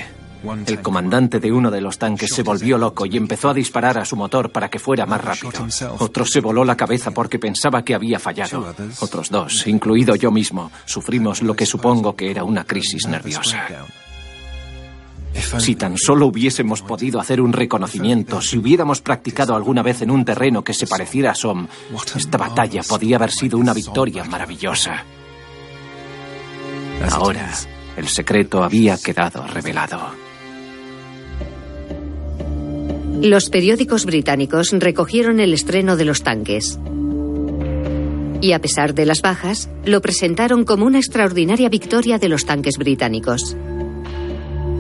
[0.66, 4.06] El comandante de uno de los tanques se volvió loco y empezó a disparar a
[4.06, 5.52] su motor para que fuera más rápido.
[6.00, 8.66] Otro se voló la cabeza porque pensaba que había fallado.
[9.02, 13.68] Otros dos, incluido yo mismo, sufrimos lo que supongo que era una crisis nerviosa.
[15.36, 20.24] Si tan solo hubiésemos podido hacer un reconocimiento, si hubiéramos practicado alguna vez en un
[20.24, 21.68] terreno que se pareciera a Somme,
[22.16, 25.04] esta batalla podía haber sido una victoria maravillosa.
[27.12, 27.52] Ahora,
[27.98, 30.00] el secreto había quedado revelado.
[33.22, 36.80] Los periódicos británicos recogieron el estreno de los tanques.
[38.42, 42.78] Y a pesar de las bajas, lo presentaron como una extraordinaria victoria de los tanques
[42.78, 43.56] británicos.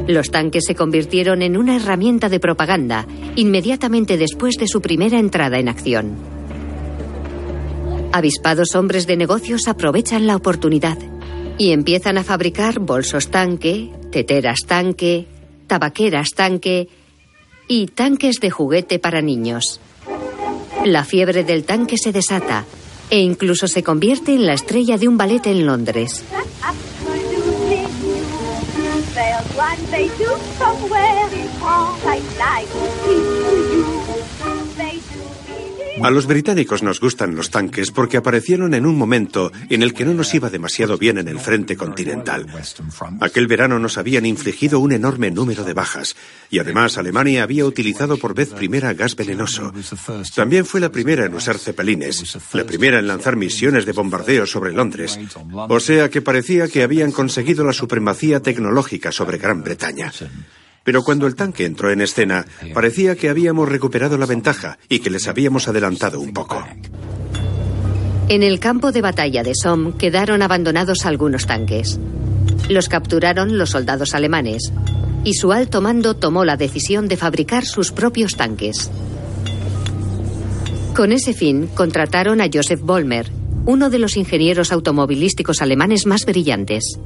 [0.07, 5.57] Los tanques se convirtieron en una herramienta de propaganda inmediatamente después de su primera entrada
[5.57, 6.15] en acción.
[8.11, 10.97] Avispados hombres de negocios aprovechan la oportunidad
[11.57, 15.27] y empiezan a fabricar bolsos tanque, teteras tanque,
[15.67, 16.87] tabaqueras tanque
[17.67, 19.81] y tanques de juguete para niños.
[20.85, 22.63] La fiebre del tanque se desata
[23.09, 26.23] e incluso se convierte en la estrella de un ballet en Londres.
[29.35, 32.69] There's one they do somewhere in all my life.
[33.03, 33.94] Please, will you
[36.03, 40.05] A los británicos nos gustan los tanques porque aparecieron en un momento en el que
[40.05, 42.45] no nos iba demasiado bien en el frente continental.
[43.21, 46.15] Aquel verano nos habían infligido un enorme número de bajas
[46.49, 49.73] y además Alemania había utilizado por vez primera gas venenoso.
[50.36, 54.73] También fue la primera en usar cepelines, la primera en lanzar misiones de bombardeo sobre
[54.73, 55.17] Londres.
[55.53, 60.12] O sea que parecía que habían conseguido la supremacía tecnológica sobre Gran Bretaña.
[60.85, 65.09] Pero cuando el tanque entró en escena, parecía que habíamos recuperado la ventaja y que
[65.09, 66.63] les habíamos adelantado un poco.
[68.29, 71.99] En el campo de batalla de Somme quedaron abandonados algunos tanques.
[72.69, 74.71] Los capturaron los soldados alemanes
[75.23, 78.91] y su alto mando tomó la decisión de fabricar sus propios tanques.
[80.95, 83.31] Con ese fin, contrataron a Joseph Vollmer,
[83.65, 86.99] uno de los ingenieros automovilísticos alemanes más brillantes.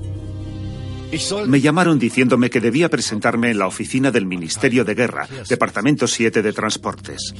[1.47, 6.41] Me llamaron diciéndome que debía presentarme en la oficina del Ministerio de Guerra, Departamento 7
[6.41, 7.33] de Transportes.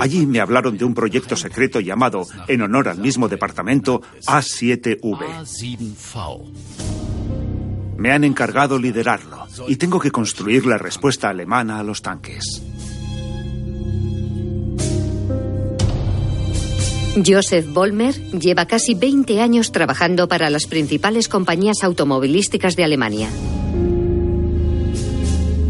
[0.00, 5.24] Allí me hablaron de un proyecto secreto llamado, en honor al mismo departamento, A7V.
[7.96, 12.62] Me han encargado liderarlo y tengo que construir la respuesta alemana a los tanques.
[17.22, 23.28] Joseph Vollmer lleva casi 20 años trabajando para las principales compañías automovilísticas de Alemania.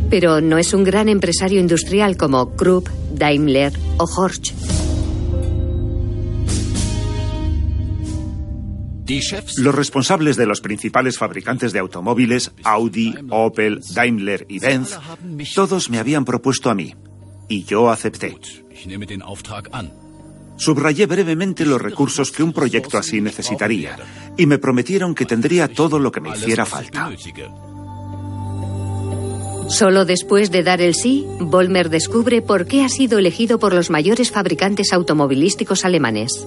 [0.08, 4.54] Pero no es un gran empresario industrial como Krupp, Daimler o Horch.
[9.58, 14.96] Los responsables de los principales fabricantes de automóviles, Audi, Opel, Daimler y Benz,
[15.54, 16.94] todos me habían propuesto a mí,
[17.48, 18.34] y yo acepté.
[20.56, 23.96] Subrayé brevemente los recursos que un proyecto así necesitaría,
[24.36, 27.10] y me prometieron que tendría todo lo que me hiciera falta.
[29.68, 33.90] Solo después de dar el sí, Vollmer descubre por qué ha sido elegido por los
[33.90, 36.46] mayores fabricantes automovilísticos alemanes.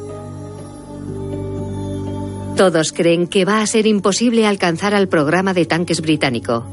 [2.56, 6.65] Todos creen que va a ser imposible alcanzar al programa de tanques británico.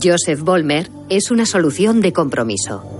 [0.00, 2.99] Joseph Vollmer es una solución de compromiso.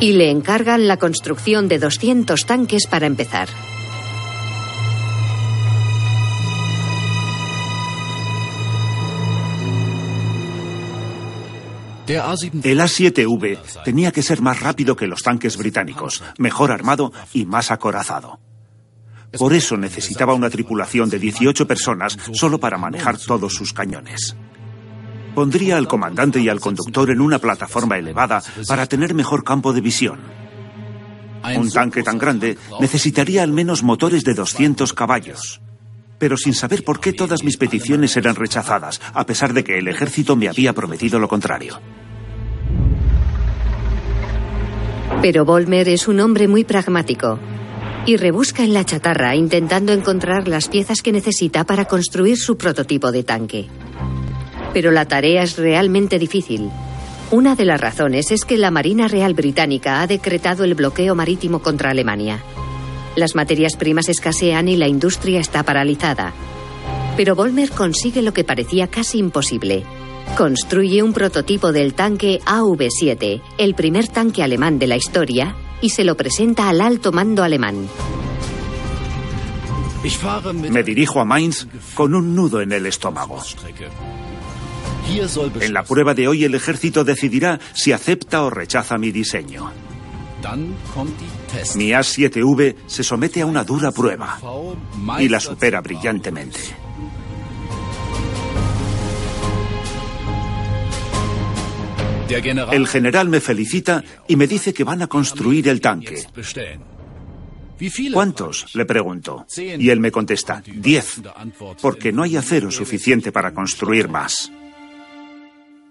[0.00, 3.48] Y le encargan la construcción de 200 tanques para empezar.
[12.06, 17.70] El A7V tenía que ser más rápido que los tanques británicos, mejor armado y más
[17.70, 18.40] acorazado.
[19.38, 24.36] Por eso necesitaba una tripulación de 18 personas solo para manejar todos sus cañones.
[25.34, 29.80] Pondría al comandante y al conductor en una plataforma elevada para tener mejor campo de
[29.80, 30.20] visión.
[31.56, 35.60] Un tanque tan grande necesitaría al menos motores de 200 caballos.
[36.18, 39.88] Pero sin saber por qué todas mis peticiones eran rechazadas, a pesar de que el
[39.88, 41.80] ejército me había prometido lo contrario.
[45.20, 47.38] Pero Volmer es un hombre muy pragmático
[48.06, 53.10] y rebusca en la chatarra intentando encontrar las piezas que necesita para construir su prototipo
[53.10, 53.68] de tanque.
[54.74, 56.70] Pero la tarea es realmente difícil.
[57.30, 61.60] Una de las razones es que la Marina Real Británica ha decretado el bloqueo marítimo
[61.60, 62.42] contra Alemania.
[63.16, 66.34] Las materias primas escasean y la industria está paralizada.
[67.16, 69.84] Pero Volmer consigue lo que parecía casi imposible,
[70.36, 76.02] Construye un prototipo del tanque AV-7, el primer tanque alemán de la historia, y se
[76.02, 77.88] lo presenta al alto mando alemán.
[80.70, 83.40] Me dirijo a Mainz con un nudo en el estómago.
[85.60, 89.70] En la prueba de hoy el ejército decidirá si acepta o rechaza mi diseño.
[91.76, 94.38] Mi A7V se somete a una dura prueba
[95.18, 96.60] y la supera brillantemente.
[102.72, 106.24] El general me felicita y me dice que van a construir el tanque.
[108.12, 108.74] ¿Cuántos?
[108.74, 109.46] Le pregunto.
[109.56, 111.20] Y él me contesta, diez,
[111.80, 114.50] porque no hay acero suficiente para construir más.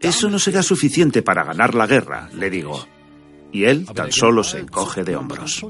[0.04, 2.86] Eso no será suficiente para ganar la guerra, le digo.
[3.54, 5.64] Y él tan solo se encoge de hombros.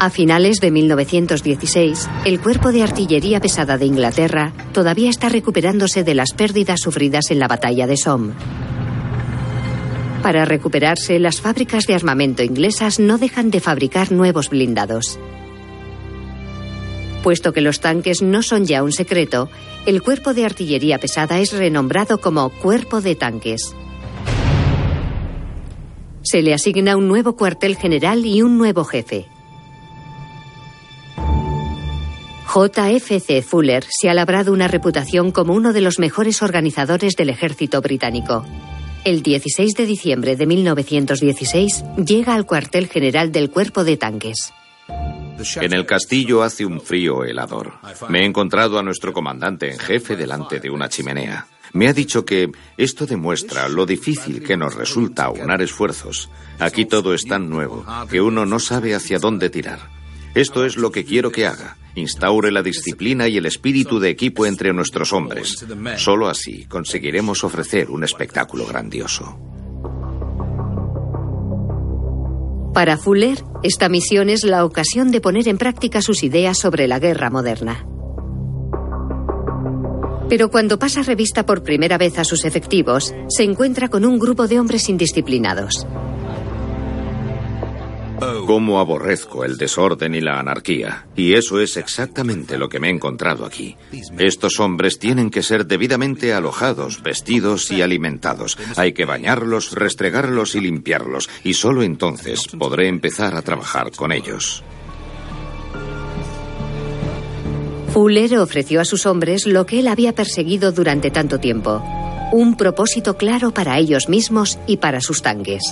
[0.00, 6.14] A finales de 1916, el Cuerpo de Artillería Pesada de Inglaterra todavía está recuperándose de
[6.14, 8.32] las pérdidas sufridas en la batalla de Somme.
[10.22, 15.18] Para recuperarse, las fábricas de armamento inglesas no dejan de fabricar nuevos blindados.
[17.22, 19.50] Puesto que los tanques no son ya un secreto,
[19.86, 23.74] el Cuerpo de Artillería Pesada es renombrado como Cuerpo de Tanques.
[26.22, 29.26] Se le asigna un nuevo cuartel general y un nuevo jefe.
[32.54, 37.82] JFC Fuller se ha labrado una reputación como uno de los mejores organizadores del ejército
[37.82, 38.44] británico.
[39.04, 44.52] El 16 de diciembre de 1916 llega al cuartel general del cuerpo de tanques.
[45.56, 47.74] En el castillo hace un frío helador.
[48.08, 51.46] Me he encontrado a nuestro comandante en jefe delante de una chimenea.
[51.72, 56.30] Me ha dicho que esto demuestra lo difícil que nos resulta aunar esfuerzos.
[56.58, 59.78] Aquí todo es tan nuevo que uno no sabe hacia dónde tirar.
[60.34, 61.76] Esto es lo que quiero que haga.
[61.94, 65.64] Instaure la disciplina y el espíritu de equipo entre nuestros hombres.
[65.96, 69.47] Solo así conseguiremos ofrecer un espectáculo grandioso.
[72.78, 77.00] Para Fuller, esta misión es la ocasión de poner en práctica sus ideas sobre la
[77.00, 77.84] guerra moderna.
[80.28, 84.46] Pero cuando pasa revista por primera vez a sus efectivos, se encuentra con un grupo
[84.46, 85.88] de hombres indisciplinados.
[88.46, 91.06] Cómo aborrezco el desorden y la anarquía.
[91.14, 93.76] Y eso es exactamente lo que me he encontrado aquí.
[94.18, 98.58] Estos hombres tienen que ser debidamente alojados, vestidos y alimentados.
[98.76, 101.30] Hay que bañarlos, restregarlos y limpiarlos.
[101.44, 104.64] Y solo entonces podré empezar a trabajar con ellos.
[107.92, 111.82] Fuller ofreció a sus hombres lo que él había perseguido durante tanto tiempo.
[112.32, 115.62] Un propósito claro para ellos mismos y para sus tanques.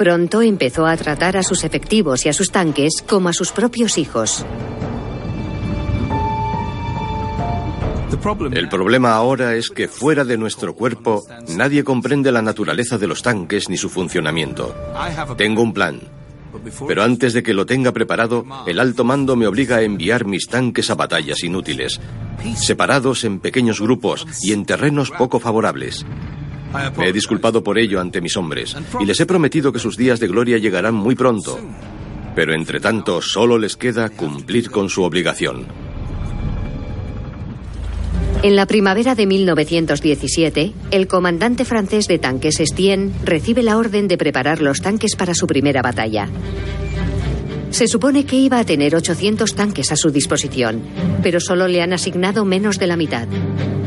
[0.00, 3.98] Pronto empezó a tratar a sus efectivos y a sus tanques como a sus propios
[3.98, 4.46] hijos.
[8.50, 13.20] El problema ahora es que fuera de nuestro cuerpo nadie comprende la naturaleza de los
[13.20, 14.74] tanques ni su funcionamiento.
[15.36, 16.00] Tengo un plan.
[16.88, 20.46] Pero antes de que lo tenga preparado, el alto mando me obliga a enviar mis
[20.46, 22.00] tanques a batallas inútiles,
[22.56, 26.06] separados en pequeños grupos y en terrenos poco favorables.
[26.96, 30.20] Me he disculpado por ello ante mis hombres y les he prometido que sus días
[30.20, 31.58] de gloria llegarán muy pronto.
[32.34, 35.66] Pero entre tanto solo les queda cumplir con su obligación.
[38.42, 44.16] En la primavera de 1917, el comandante francés de tanques Estienne recibe la orden de
[44.16, 46.26] preparar los tanques para su primera batalla.
[47.70, 50.82] Se supone que iba a tener 800 tanques a su disposición,
[51.22, 53.28] pero solo le han asignado menos de la mitad.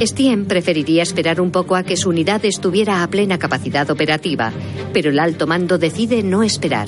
[0.02, 4.52] Stien preferiría esperar un poco a que su unidad estuviera a plena capacidad operativa,
[4.94, 6.88] pero el alto mando decide no esperar.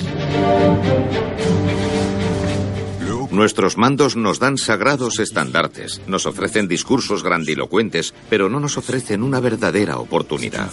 [3.30, 9.40] Nuestros mandos nos dan sagrados estandartes, nos ofrecen discursos grandilocuentes, pero no nos ofrecen una
[9.40, 10.70] verdadera oportunidad.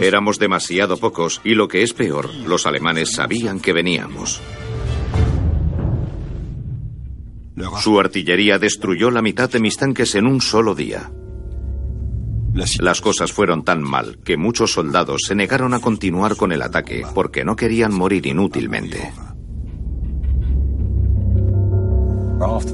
[0.00, 4.40] Éramos demasiado pocos y lo que es peor, los alemanes sabían que veníamos.
[7.80, 11.10] Su artillería destruyó la mitad de mis tanques en un solo día.
[12.80, 17.04] Las cosas fueron tan mal que muchos soldados se negaron a continuar con el ataque
[17.14, 19.12] porque no querían morir inútilmente.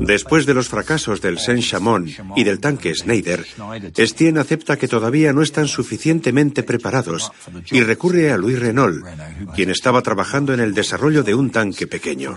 [0.00, 3.46] Después de los fracasos del Saint-Chamond y del tanque Schneider,
[3.96, 7.30] Estienne acepta que todavía no están suficientemente preparados
[7.70, 9.04] y recurre a Louis Renault,
[9.54, 12.36] quien estaba trabajando en el desarrollo de un tanque pequeño.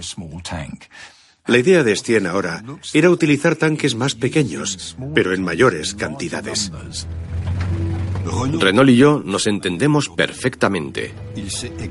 [1.47, 2.63] La idea de Estienne ahora
[2.93, 6.71] era utilizar tanques más pequeños, pero en mayores cantidades.
[8.25, 11.13] Renault y yo nos entendemos perfectamente.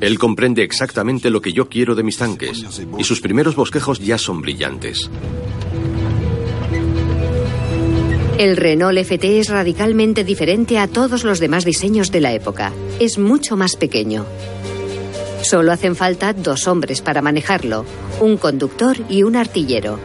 [0.01, 2.65] Él comprende exactamente lo que yo quiero de mis tanques,
[2.99, 5.11] y sus primeros bosquejos ya son brillantes.
[8.39, 12.73] El Renault FT es radicalmente diferente a todos los demás diseños de la época.
[12.99, 14.27] Es mucho más pequeño.
[15.43, 17.85] Solo hacen falta dos hombres para manejarlo,
[18.21, 20.01] un conductor y un artillero.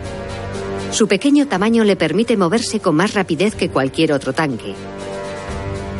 [0.91, 4.75] Su pequeño tamaño le permite moverse con más rapidez que cualquier otro tanque.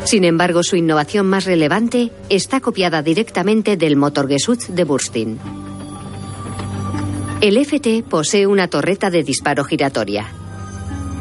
[0.04, 5.38] Sin embargo, su innovación más relevante está copiada directamente del Motorgeschütz de Burstin.
[7.40, 10.26] El FT posee una torreta de disparo giratoria.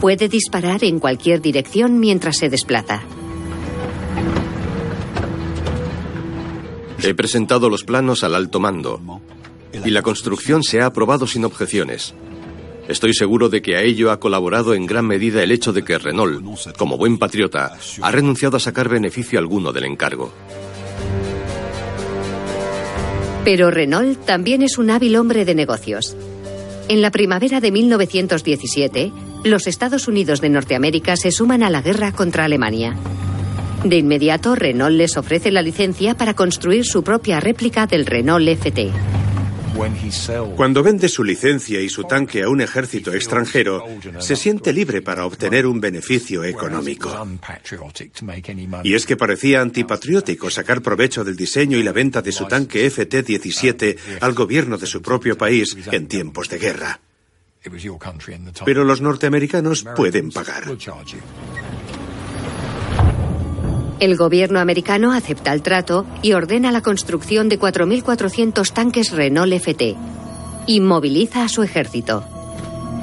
[0.01, 3.03] Puede disparar en cualquier dirección mientras se desplaza.
[7.01, 9.21] He presentado los planos al alto mando
[9.85, 12.13] y la construcción se ha aprobado sin objeciones.
[12.89, 15.99] Estoy seguro de que a ello ha colaborado en gran medida el hecho de que
[15.99, 16.43] Renault,
[16.75, 20.33] como buen patriota, ha renunciado a sacar beneficio alguno del encargo.
[23.45, 26.17] Pero Renault también es un hábil hombre de negocios.
[26.87, 29.11] En la primavera de 1917,
[29.43, 32.95] los Estados Unidos de Norteamérica se suman a la guerra contra Alemania.
[33.83, 39.18] De inmediato, Renault les ofrece la licencia para construir su propia réplica del Renault FT.
[40.55, 43.83] Cuando vende su licencia y su tanque a un ejército extranjero,
[44.19, 47.09] se siente libre para obtener un beneficio económico.
[48.83, 52.91] Y es que parecía antipatriótico sacar provecho del diseño y la venta de su tanque
[52.91, 56.99] FT-17 al gobierno de su propio país en tiempos de guerra.
[58.65, 60.63] Pero los norteamericanos pueden pagar.
[63.99, 69.95] El gobierno americano acepta el trato y ordena la construcción de 4.400 tanques Renault FT
[70.67, 72.23] y moviliza a su ejército.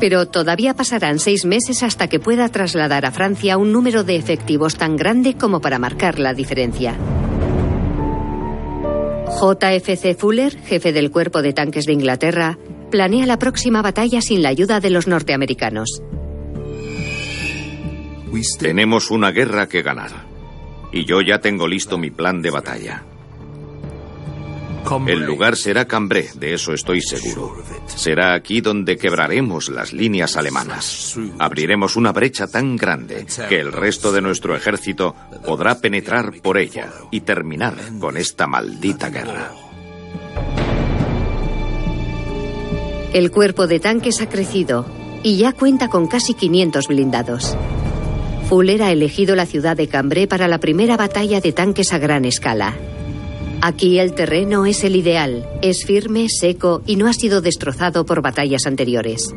[0.01, 4.77] Pero todavía pasarán seis meses hasta que pueda trasladar a Francia un número de efectivos
[4.77, 6.97] tan grande como para marcar la diferencia.
[9.39, 12.59] JFC Fuller, jefe del cuerpo de tanques de Inglaterra,
[12.91, 16.03] planea la próxima batalla sin la ayuda de los norteamericanos.
[18.59, 20.26] Tenemos una guerra que ganar.
[20.97, 23.05] Y yo ya tengo listo mi plan de batalla.
[25.07, 27.55] El lugar será Cambrai, de eso estoy seguro.
[27.87, 31.19] Será aquí donde quebraremos las líneas alemanas.
[31.39, 36.91] Abriremos una brecha tan grande que el resto de nuestro ejército podrá penetrar por ella
[37.11, 39.53] y terminar con esta maldita guerra.
[43.13, 44.87] El cuerpo de tanques ha crecido
[45.23, 47.55] y ya cuenta con casi 500 blindados.
[48.49, 52.25] Fuller ha elegido la ciudad de Cambrai para la primera batalla de tanques a gran
[52.25, 52.77] escala.
[53.61, 58.23] Aquí el terreno es el ideal, es firme, seco y no ha sido destrozado por
[58.23, 59.35] batallas anteriores.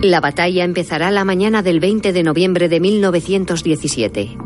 [0.00, 4.36] La batalla empezará la mañana del 20 de noviembre de 1917.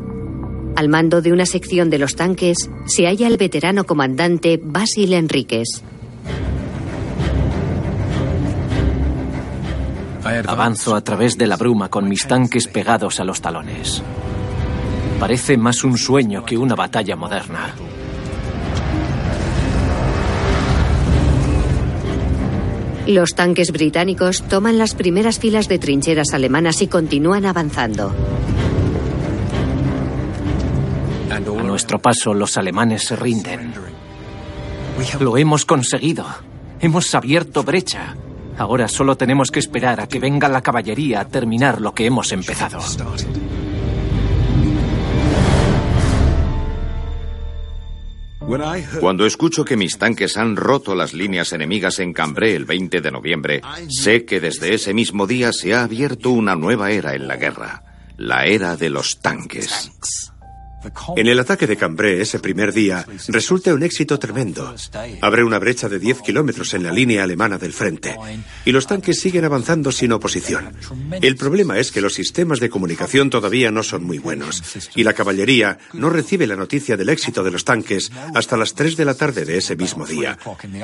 [0.75, 5.85] Al mando de una sección de los tanques se halla el veterano comandante Basil Enríquez.
[10.47, 14.03] Avanzo a través de la bruma con mis tanques pegados a los talones.
[15.21, 17.75] Parece más un sueño que una batalla moderna.
[23.07, 28.13] Los tanques británicos toman las primeras filas de trincheras alemanas y continúan avanzando.
[31.31, 33.75] A nuestro paso, los alemanes se rinden.
[35.21, 36.27] Lo hemos conseguido.
[36.81, 38.17] Hemos abierto brecha.
[38.59, 42.33] Ahora solo tenemos que esperar a que venga la caballería a terminar lo que hemos
[42.33, 42.79] empezado.
[49.01, 53.11] Cuando escucho que mis tanques han roto las líneas enemigas en Cambrai el 20 de
[53.11, 57.37] noviembre, sé que desde ese mismo día se ha abierto una nueva era en la
[57.37, 57.83] guerra,
[58.17, 59.91] la era de los tanques.
[61.17, 64.75] En el ataque de Cambrai ese primer día resulta un éxito tremendo.
[65.21, 68.17] Abre una brecha de 10 kilómetros en la línea alemana del frente
[68.65, 70.77] y los tanques siguen avanzando sin oposición.
[71.21, 74.63] El problema es que los sistemas de comunicación todavía no son muy buenos
[74.95, 78.97] y la caballería no recibe la noticia del éxito de los tanques hasta las 3
[78.97, 80.39] de la tarde de ese mismo día.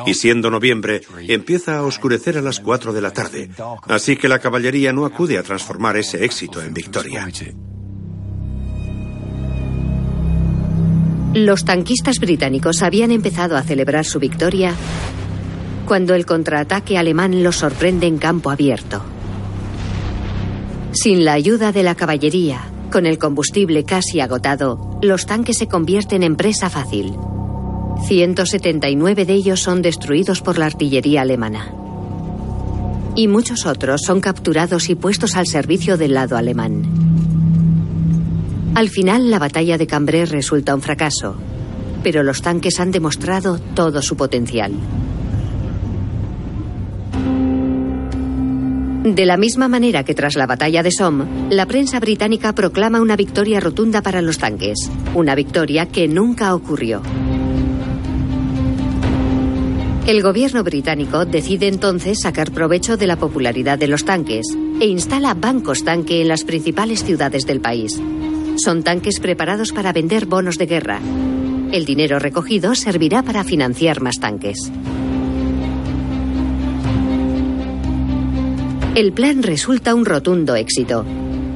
[0.07, 3.51] Y siendo noviembre, empieza a oscurecer a las 4 de la tarde.
[3.89, 7.29] Así que la caballería no acude a transformar ese éxito en victoria.
[11.35, 14.75] Los tanquistas británicos habían empezado a celebrar su victoria
[15.87, 19.03] cuando el contraataque alemán los sorprende en campo abierto.
[20.93, 22.61] Sin la ayuda de la caballería,
[22.91, 27.15] con el combustible casi agotado, los tanques se convierten en presa fácil.
[28.07, 31.73] 179 de ellos son destruidos por la artillería alemana.
[33.17, 37.02] Y muchos otros son capturados y puestos al servicio del lado alemán.
[38.75, 41.37] Al final, la batalla de Cambrai resulta un fracaso,
[42.03, 44.73] pero los tanques han demostrado todo su potencial.
[49.05, 53.17] De la misma manera que tras la batalla de Somme, la prensa británica proclama una
[53.17, 57.03] victoria rotunda para los tanques, una victoria que nunca ocurrió.
[60.07, 64.47] El gobierno británico decide entonces sacar provecho de la popularidad de los tanques
[64.81, 68.01] e instala bancos tanque en las principales ciudades del país,
[68.57, 71.01] son tanques preparados para vender bonos de guerra.
[71.73, 74.71] El dinero recogido servirá para financiar más tanques.
[78.95, 81.07] El plan resulta un rotundo éxito.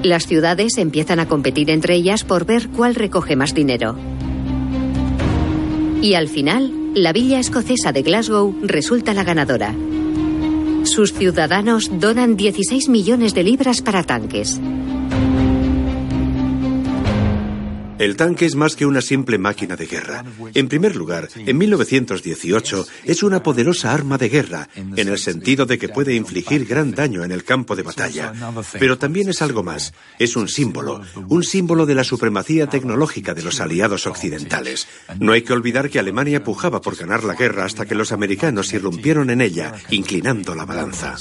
[0.03, 3.97] Las ciudades empiezan a competir entre ellas por ver cuál recoge más dinero.
[6.01, 9.75] Y al final, la villa escocesa de Glasgow resulta la ganadora.
[10.85, 14.61] Sus ciudadanos donan 16 millones de libras para tanques.
[17.99, 20.25] El tanque es más que una simple máquina de guerra.
[20.55, 25.79] En primer lugar, en 1918 es una poderosa arma de guerra, en el sentido de
[25.79, 28.33] que puede infligir gran daño en el campo de batalla.
[28.79, 29.95] Pero también es algo más.
[30.19, 34.87] Es un símbolo, un símbolo de la supremacía tecnológica de los aliados occidentales.
[35.19, 38.73] No hay que olvidar que Alemania pujaba por ganar la guerra hasta que los americanos
[38.75, 41.17] irrumpieron en ella, inclinando la balanza.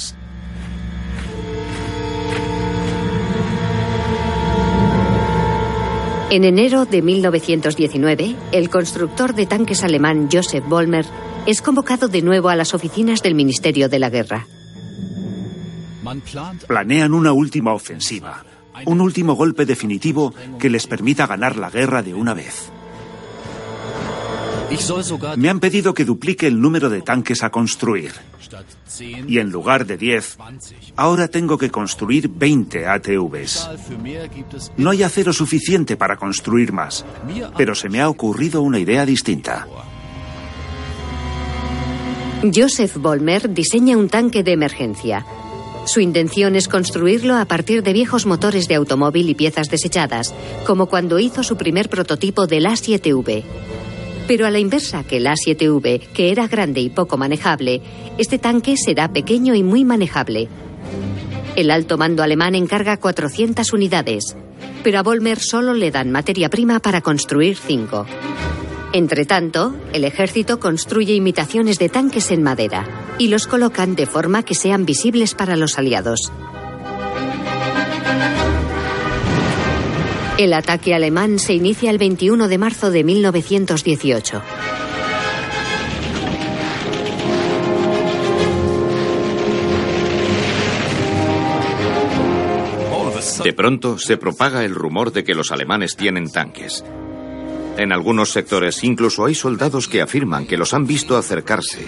[6.31, 11.05] En enero de 1919, el constructor de tanques alemán Joseph Vollmer
[11.45, 14.47] es convocado de nuevo a las oficinas del Ministerio de la Guerra.
[16.67, 18.43] Planean una última ofensiva,
[18.85, 22.71] un último golpe definitivo que les permita ganar la guerra de una vez.
[25.37, 28.11] Me han pedido que duplique el número de tanques a construir.
[29.27, 30.37] Y en lugar de 10,
[30.95, 33.69] ahora tengo que construir 20 ATVs.
[34.77, 37.05] No hay acero suficiente para construir más,
[37.57, 39.67] pero se me ha ocurrido una idea distinta.
[42.53, 45.25] Joseph Vollmer diseña un tanque de emergencia.
[45.85, 50.33] Su intención es construirlo a partir de viejos motores de automóvil y piezas desechadas,
[50.65, 53.43] como cuando hizo su primer prototipo del A7V.
[54.27, 57.81] Pero a la inversa que el A7V, que era grande y poco manejable,
[58.17, 60.47] este tanque será pequeño y muy manejable.
[61.55, 64.35] El alto mando alemán encarga 400 unidades,
[64.83, 68.05] pero a Volmer solo le dan materia prima para construir 5.
[68.93, 72.85] Entre tanto, el ejército construye imitaciones de tanques en madera
[73.17, 76.31] y los colocan de forma que sean visibles para los aliados.
[80.37, 84.41] El ataque alemán se inicia el 21 de marzo de 1918.
[93.45, 96.83] De pronto se propaga el rumor de que los alemanes tienen tanques.
[97.77, 101.85] En algunos sectores incluso hay soldados que afirman que los han visto acercarse.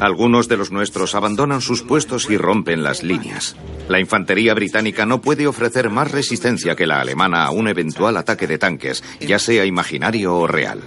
[0.00, 3.56] Algunos de los nuestros abandonan sus puestos y rompen las líneas.
[3.88, 8.46] La infantería británica no puede ofrecer más resistencia que la alemana a un eventual ataque
[8.46, 10.80] de tanques, ya sea imaginario o real.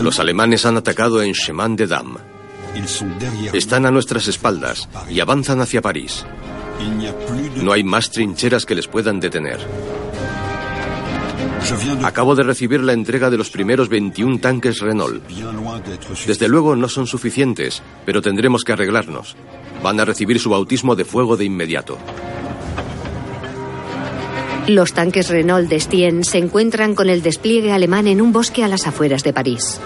[0.00, 2.16] Los alemanes han atacado en Chemin de Dam.
[3.52, 6.24] Están a nuestras espaldas y avanzan hacia París.
[7.62, 9.60] No hay más trincheras que les puedan detener.
[12.02, 15.22] Acabo de recibir la entrega de los primeros 21 tanques Renault.
[16.26, 19.36] Desde luego no son suficientes, pero tendremos que arreglarnos.
[19.82, 21.98] Van a recibir su bautismo de fuego de inmediato.
[24.68, 28.86] Los tanques Renault Destien se encuentran con el despliegue alemán en un bosque a las
[28.86, 29.80] afueras de París.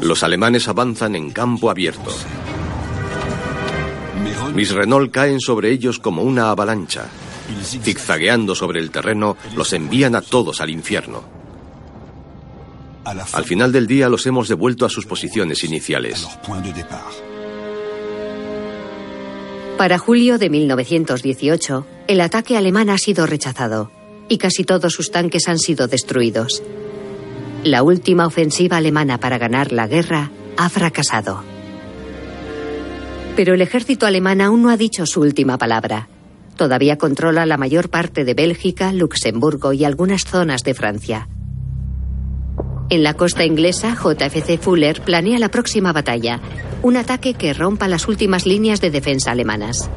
[0.00, 2.10] Los alemanes avanzan en campo abierto.
[4.54, 7.06] Mis Renault caen sobre ellos como una avalancha.
[7.62, 11.22] Zigzagueando sobre el terreno, los envían a todos al infierno.
[13.04, 16.28] Al final del día los hemos devuelto a sus posiciones iniciales.
[19.76, 23.90] Para julio de 1918, el ataque alemán ha sido rechazado
[24.28, 26.62] y casi todos sus tanques han sido destruidos.
[27.64, 31.49] La última ofensiva alemana para ganar la guerra ha fracasado.
[33.36, 36.08] Pero el ejército alemán aún no ha dicho su última palabra.
[36.56, 41.28] Todavía controla la mayor parte de Bélgica, Luxemburgo y algunas zonas de Francia.
[42.90, 46.40] En la costa inglesa, JFC Fuller planea la próxima batalla,
[46.82, 49.88] un ataque que rompa las últimas líneas de defensa alemanas.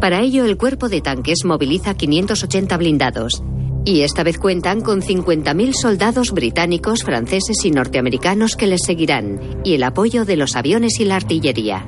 [0.00, 3.42] Para ello, el cuerpo de tanques moviliza 580 blindados,
[3.86, 9.74] y esta vez cuentan con 50.000 soldados británicos, franceses y norteamericanos que les seguirán, y
[9.74, 11.86] el apoyo de los aviones y la artillería.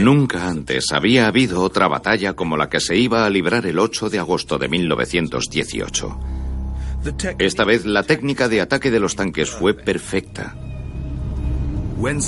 [0.00, 4.10] Nunca antes había habido otra batalla como la que se iba a librar el 8
[4.10, 6.18] de agosto de 1918.
[7.38, 10.54] Esta vez la técnica de ataque de los tanques fue perfecta.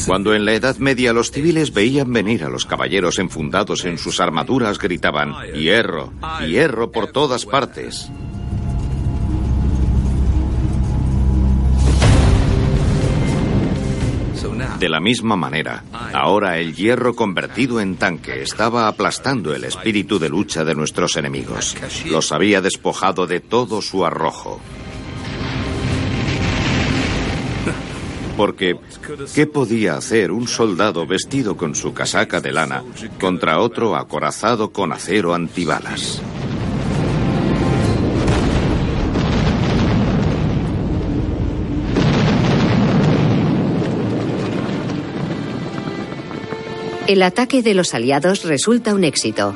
[0.07, 4.19] Cuando en la Edad Media los civiles veían venir a los caballeros enfundados en sus
[4.19, 6.13] armaduras, gritaban, hierro,
[6.45, 8.11] hierro por todas partes.
[14.81, 20.31] De la misma manera, ahora el hierro convertido en tanque estaba aplastando el espíritu de
[20.31, 21.77] lucha de nuestros enemigos.
[22.07, 24.59] Los había despojado de todo su arrojo.
[28.39, 28.81] Porque,
[29.35, 32.83] ¿qué podía hacer un soldado vestido con su casaca de lana
[33.21, 36.23] contra otro acorazado con acero antibalas?
[47.11, 49.53] El ataque de los aliados resulta un éxito.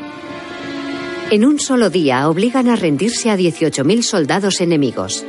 [1.30, 5.24] En un solo día obligan a rendirse a 18.000 soldados enemigos.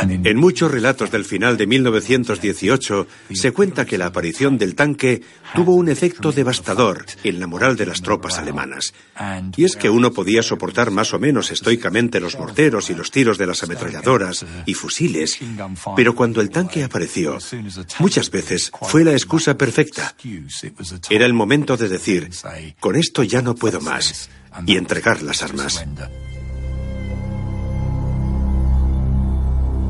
[0.00, 5.22] En muchos relatos del final de 1918 se cuenta que la aparición del tanque
[5.54, 8.94] tuvo un efecto devastador en la moral de las tropas alemanas.
[9.56, 13.38] Y es que uno podía soportar más o menos estoicamente los morteros y los tiros
[13.38, 15.38] de las ametralladoras y fusiles,
[15.96, 17.38] pero cuando el tanque apareció,
[17.98, 20.14] muchas veces fue la excusa perfecta.
[21.10, 22.30] Era el momento de decir,
[22.80, 24.30] con esto ya no puedo más,
[24.66, 25.84] y entregar las armas.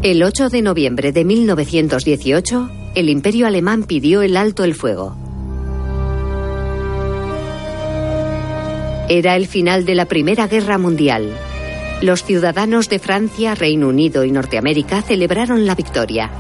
[0.01, 5.17] El 8 de noviembre de 1918, el imperio alemán pidió el alto el fuego.
[9.09, 11.33] Era el final de la Primera Guerra Mundial.
[12.01, 16.31] Los ciudadanos de Francia, Reino Unido y Norteamérica celebraron la victoria.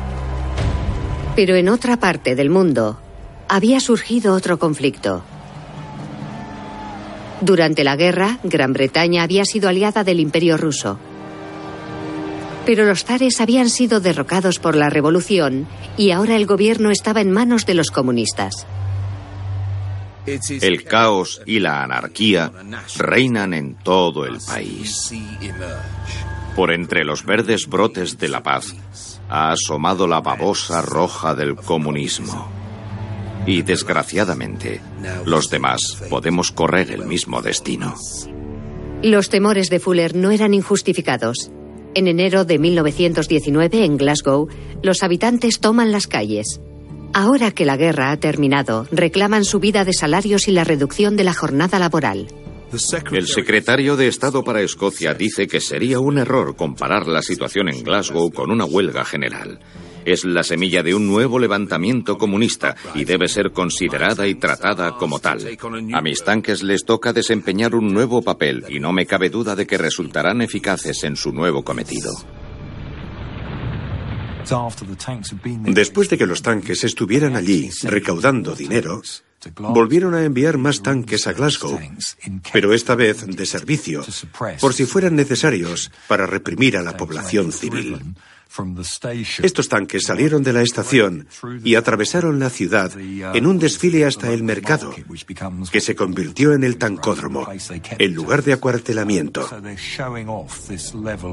[1.35, 3.01] Pero en otra parte del mundo
[3.49, 5.25] había surgido otro conflicto,
[7.41, 10.99] Durante la guerra, Gran Bretaña había sido aliada del Imperio ruso.
[12.69, 15.67] Pero los zares habían sido derrocados por la revolución
[15.97, 18.67] y ahora el gobierno estaba en manos de los comunistas.
[20.27, 22.53] El caos y la anarquía
[22.99, 25.15] reinan en todo el país.
[26.55, 28.75] Por entre los verdes brotes de la paz
[29.31, 32.53] ha asomado la babosa roja del comunismo.
[33.47, 34.83] Y desgraciadamente,
[35.25, 37.95] los demás podemos correr el mismo destino.
[39.03, 41.51] Los temores de Fuller no eran injustificados.
[41.99, 44.47] En enero de 1919, en Glasgow,
[44.85, 46.61] los habitantes toman las calles.
[47.13, 51.35] Ahora que la guerra ha terminado, reclaman subida de salarios y la reducción de la
[51.35, 52.29] jornada laboral.
[53.11, 57.83] El secretario de Estado para Escocia dice que sería un error comparar la situación en
[57.83, 59.59] Glasgow con una huelga general.
[60.09, 65.19] Es la semilla de un nuevo levantamiento comunista y debe ser considerada y tratada como
[65.19, 65.47] tal.
[65.93, 69.67] A mis tanques les toca desempeñar un nuevo papel y no me cabe duda de
[69.67, 72.11] que resultarán eficaces en su nuevo cometido.
[75.67, 79.03] Después de que los tanques estuvieran allí recaudando dinero,
[79.59, 81.79] volvieron a enviar más tanques a Glasgow,
[82.51, 84.03] pero esta vez de servicio,
[84.59, 87.99] por si fueran necesarios para reprimir a la población civil.
[89.43, 91.29] Estos tanques salieron de la estación
[91.63, 94.95] y atravesaron la ciudad en un desfile hasta el mercado,
[95.71, 97.47] que se convirtió en el tancódromo,
[97.99, 99.49] el lugar de acuartelamiento.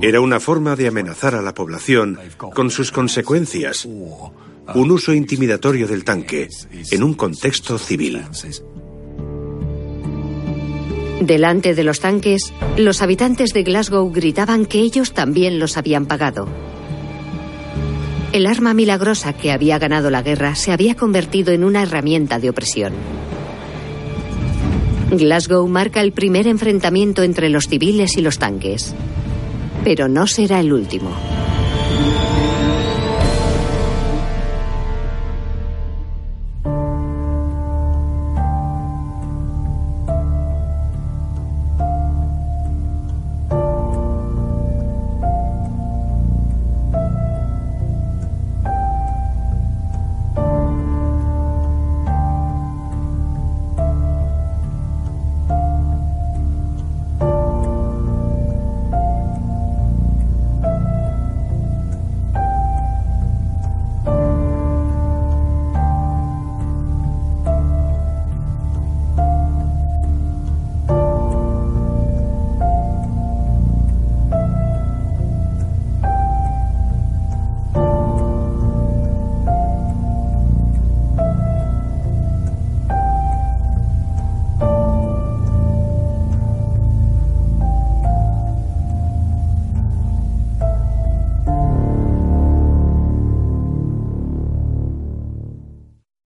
[0.02, 2.20] Era una forma de amenazar a la población
[2.54, 6.50] con sus consecuencias, un uso intimidatorio del tanque
[6.92, 8.24] en un contexto civil.
[11.22, 16.75] Delante de los tanques, los habitantes de Glasgow gritaban que ellos también los habían pagado.
[18.36, 22.50] El arma milagrosa que había ganado la guerra se había convertido en una herramienta de
[22.50, 22.92] opresión.
[25.10, 28.94] Glasgow marca el primer enfrentamiento entre los civiles y los tanques,
[29.86, 31.12] pero no será el último.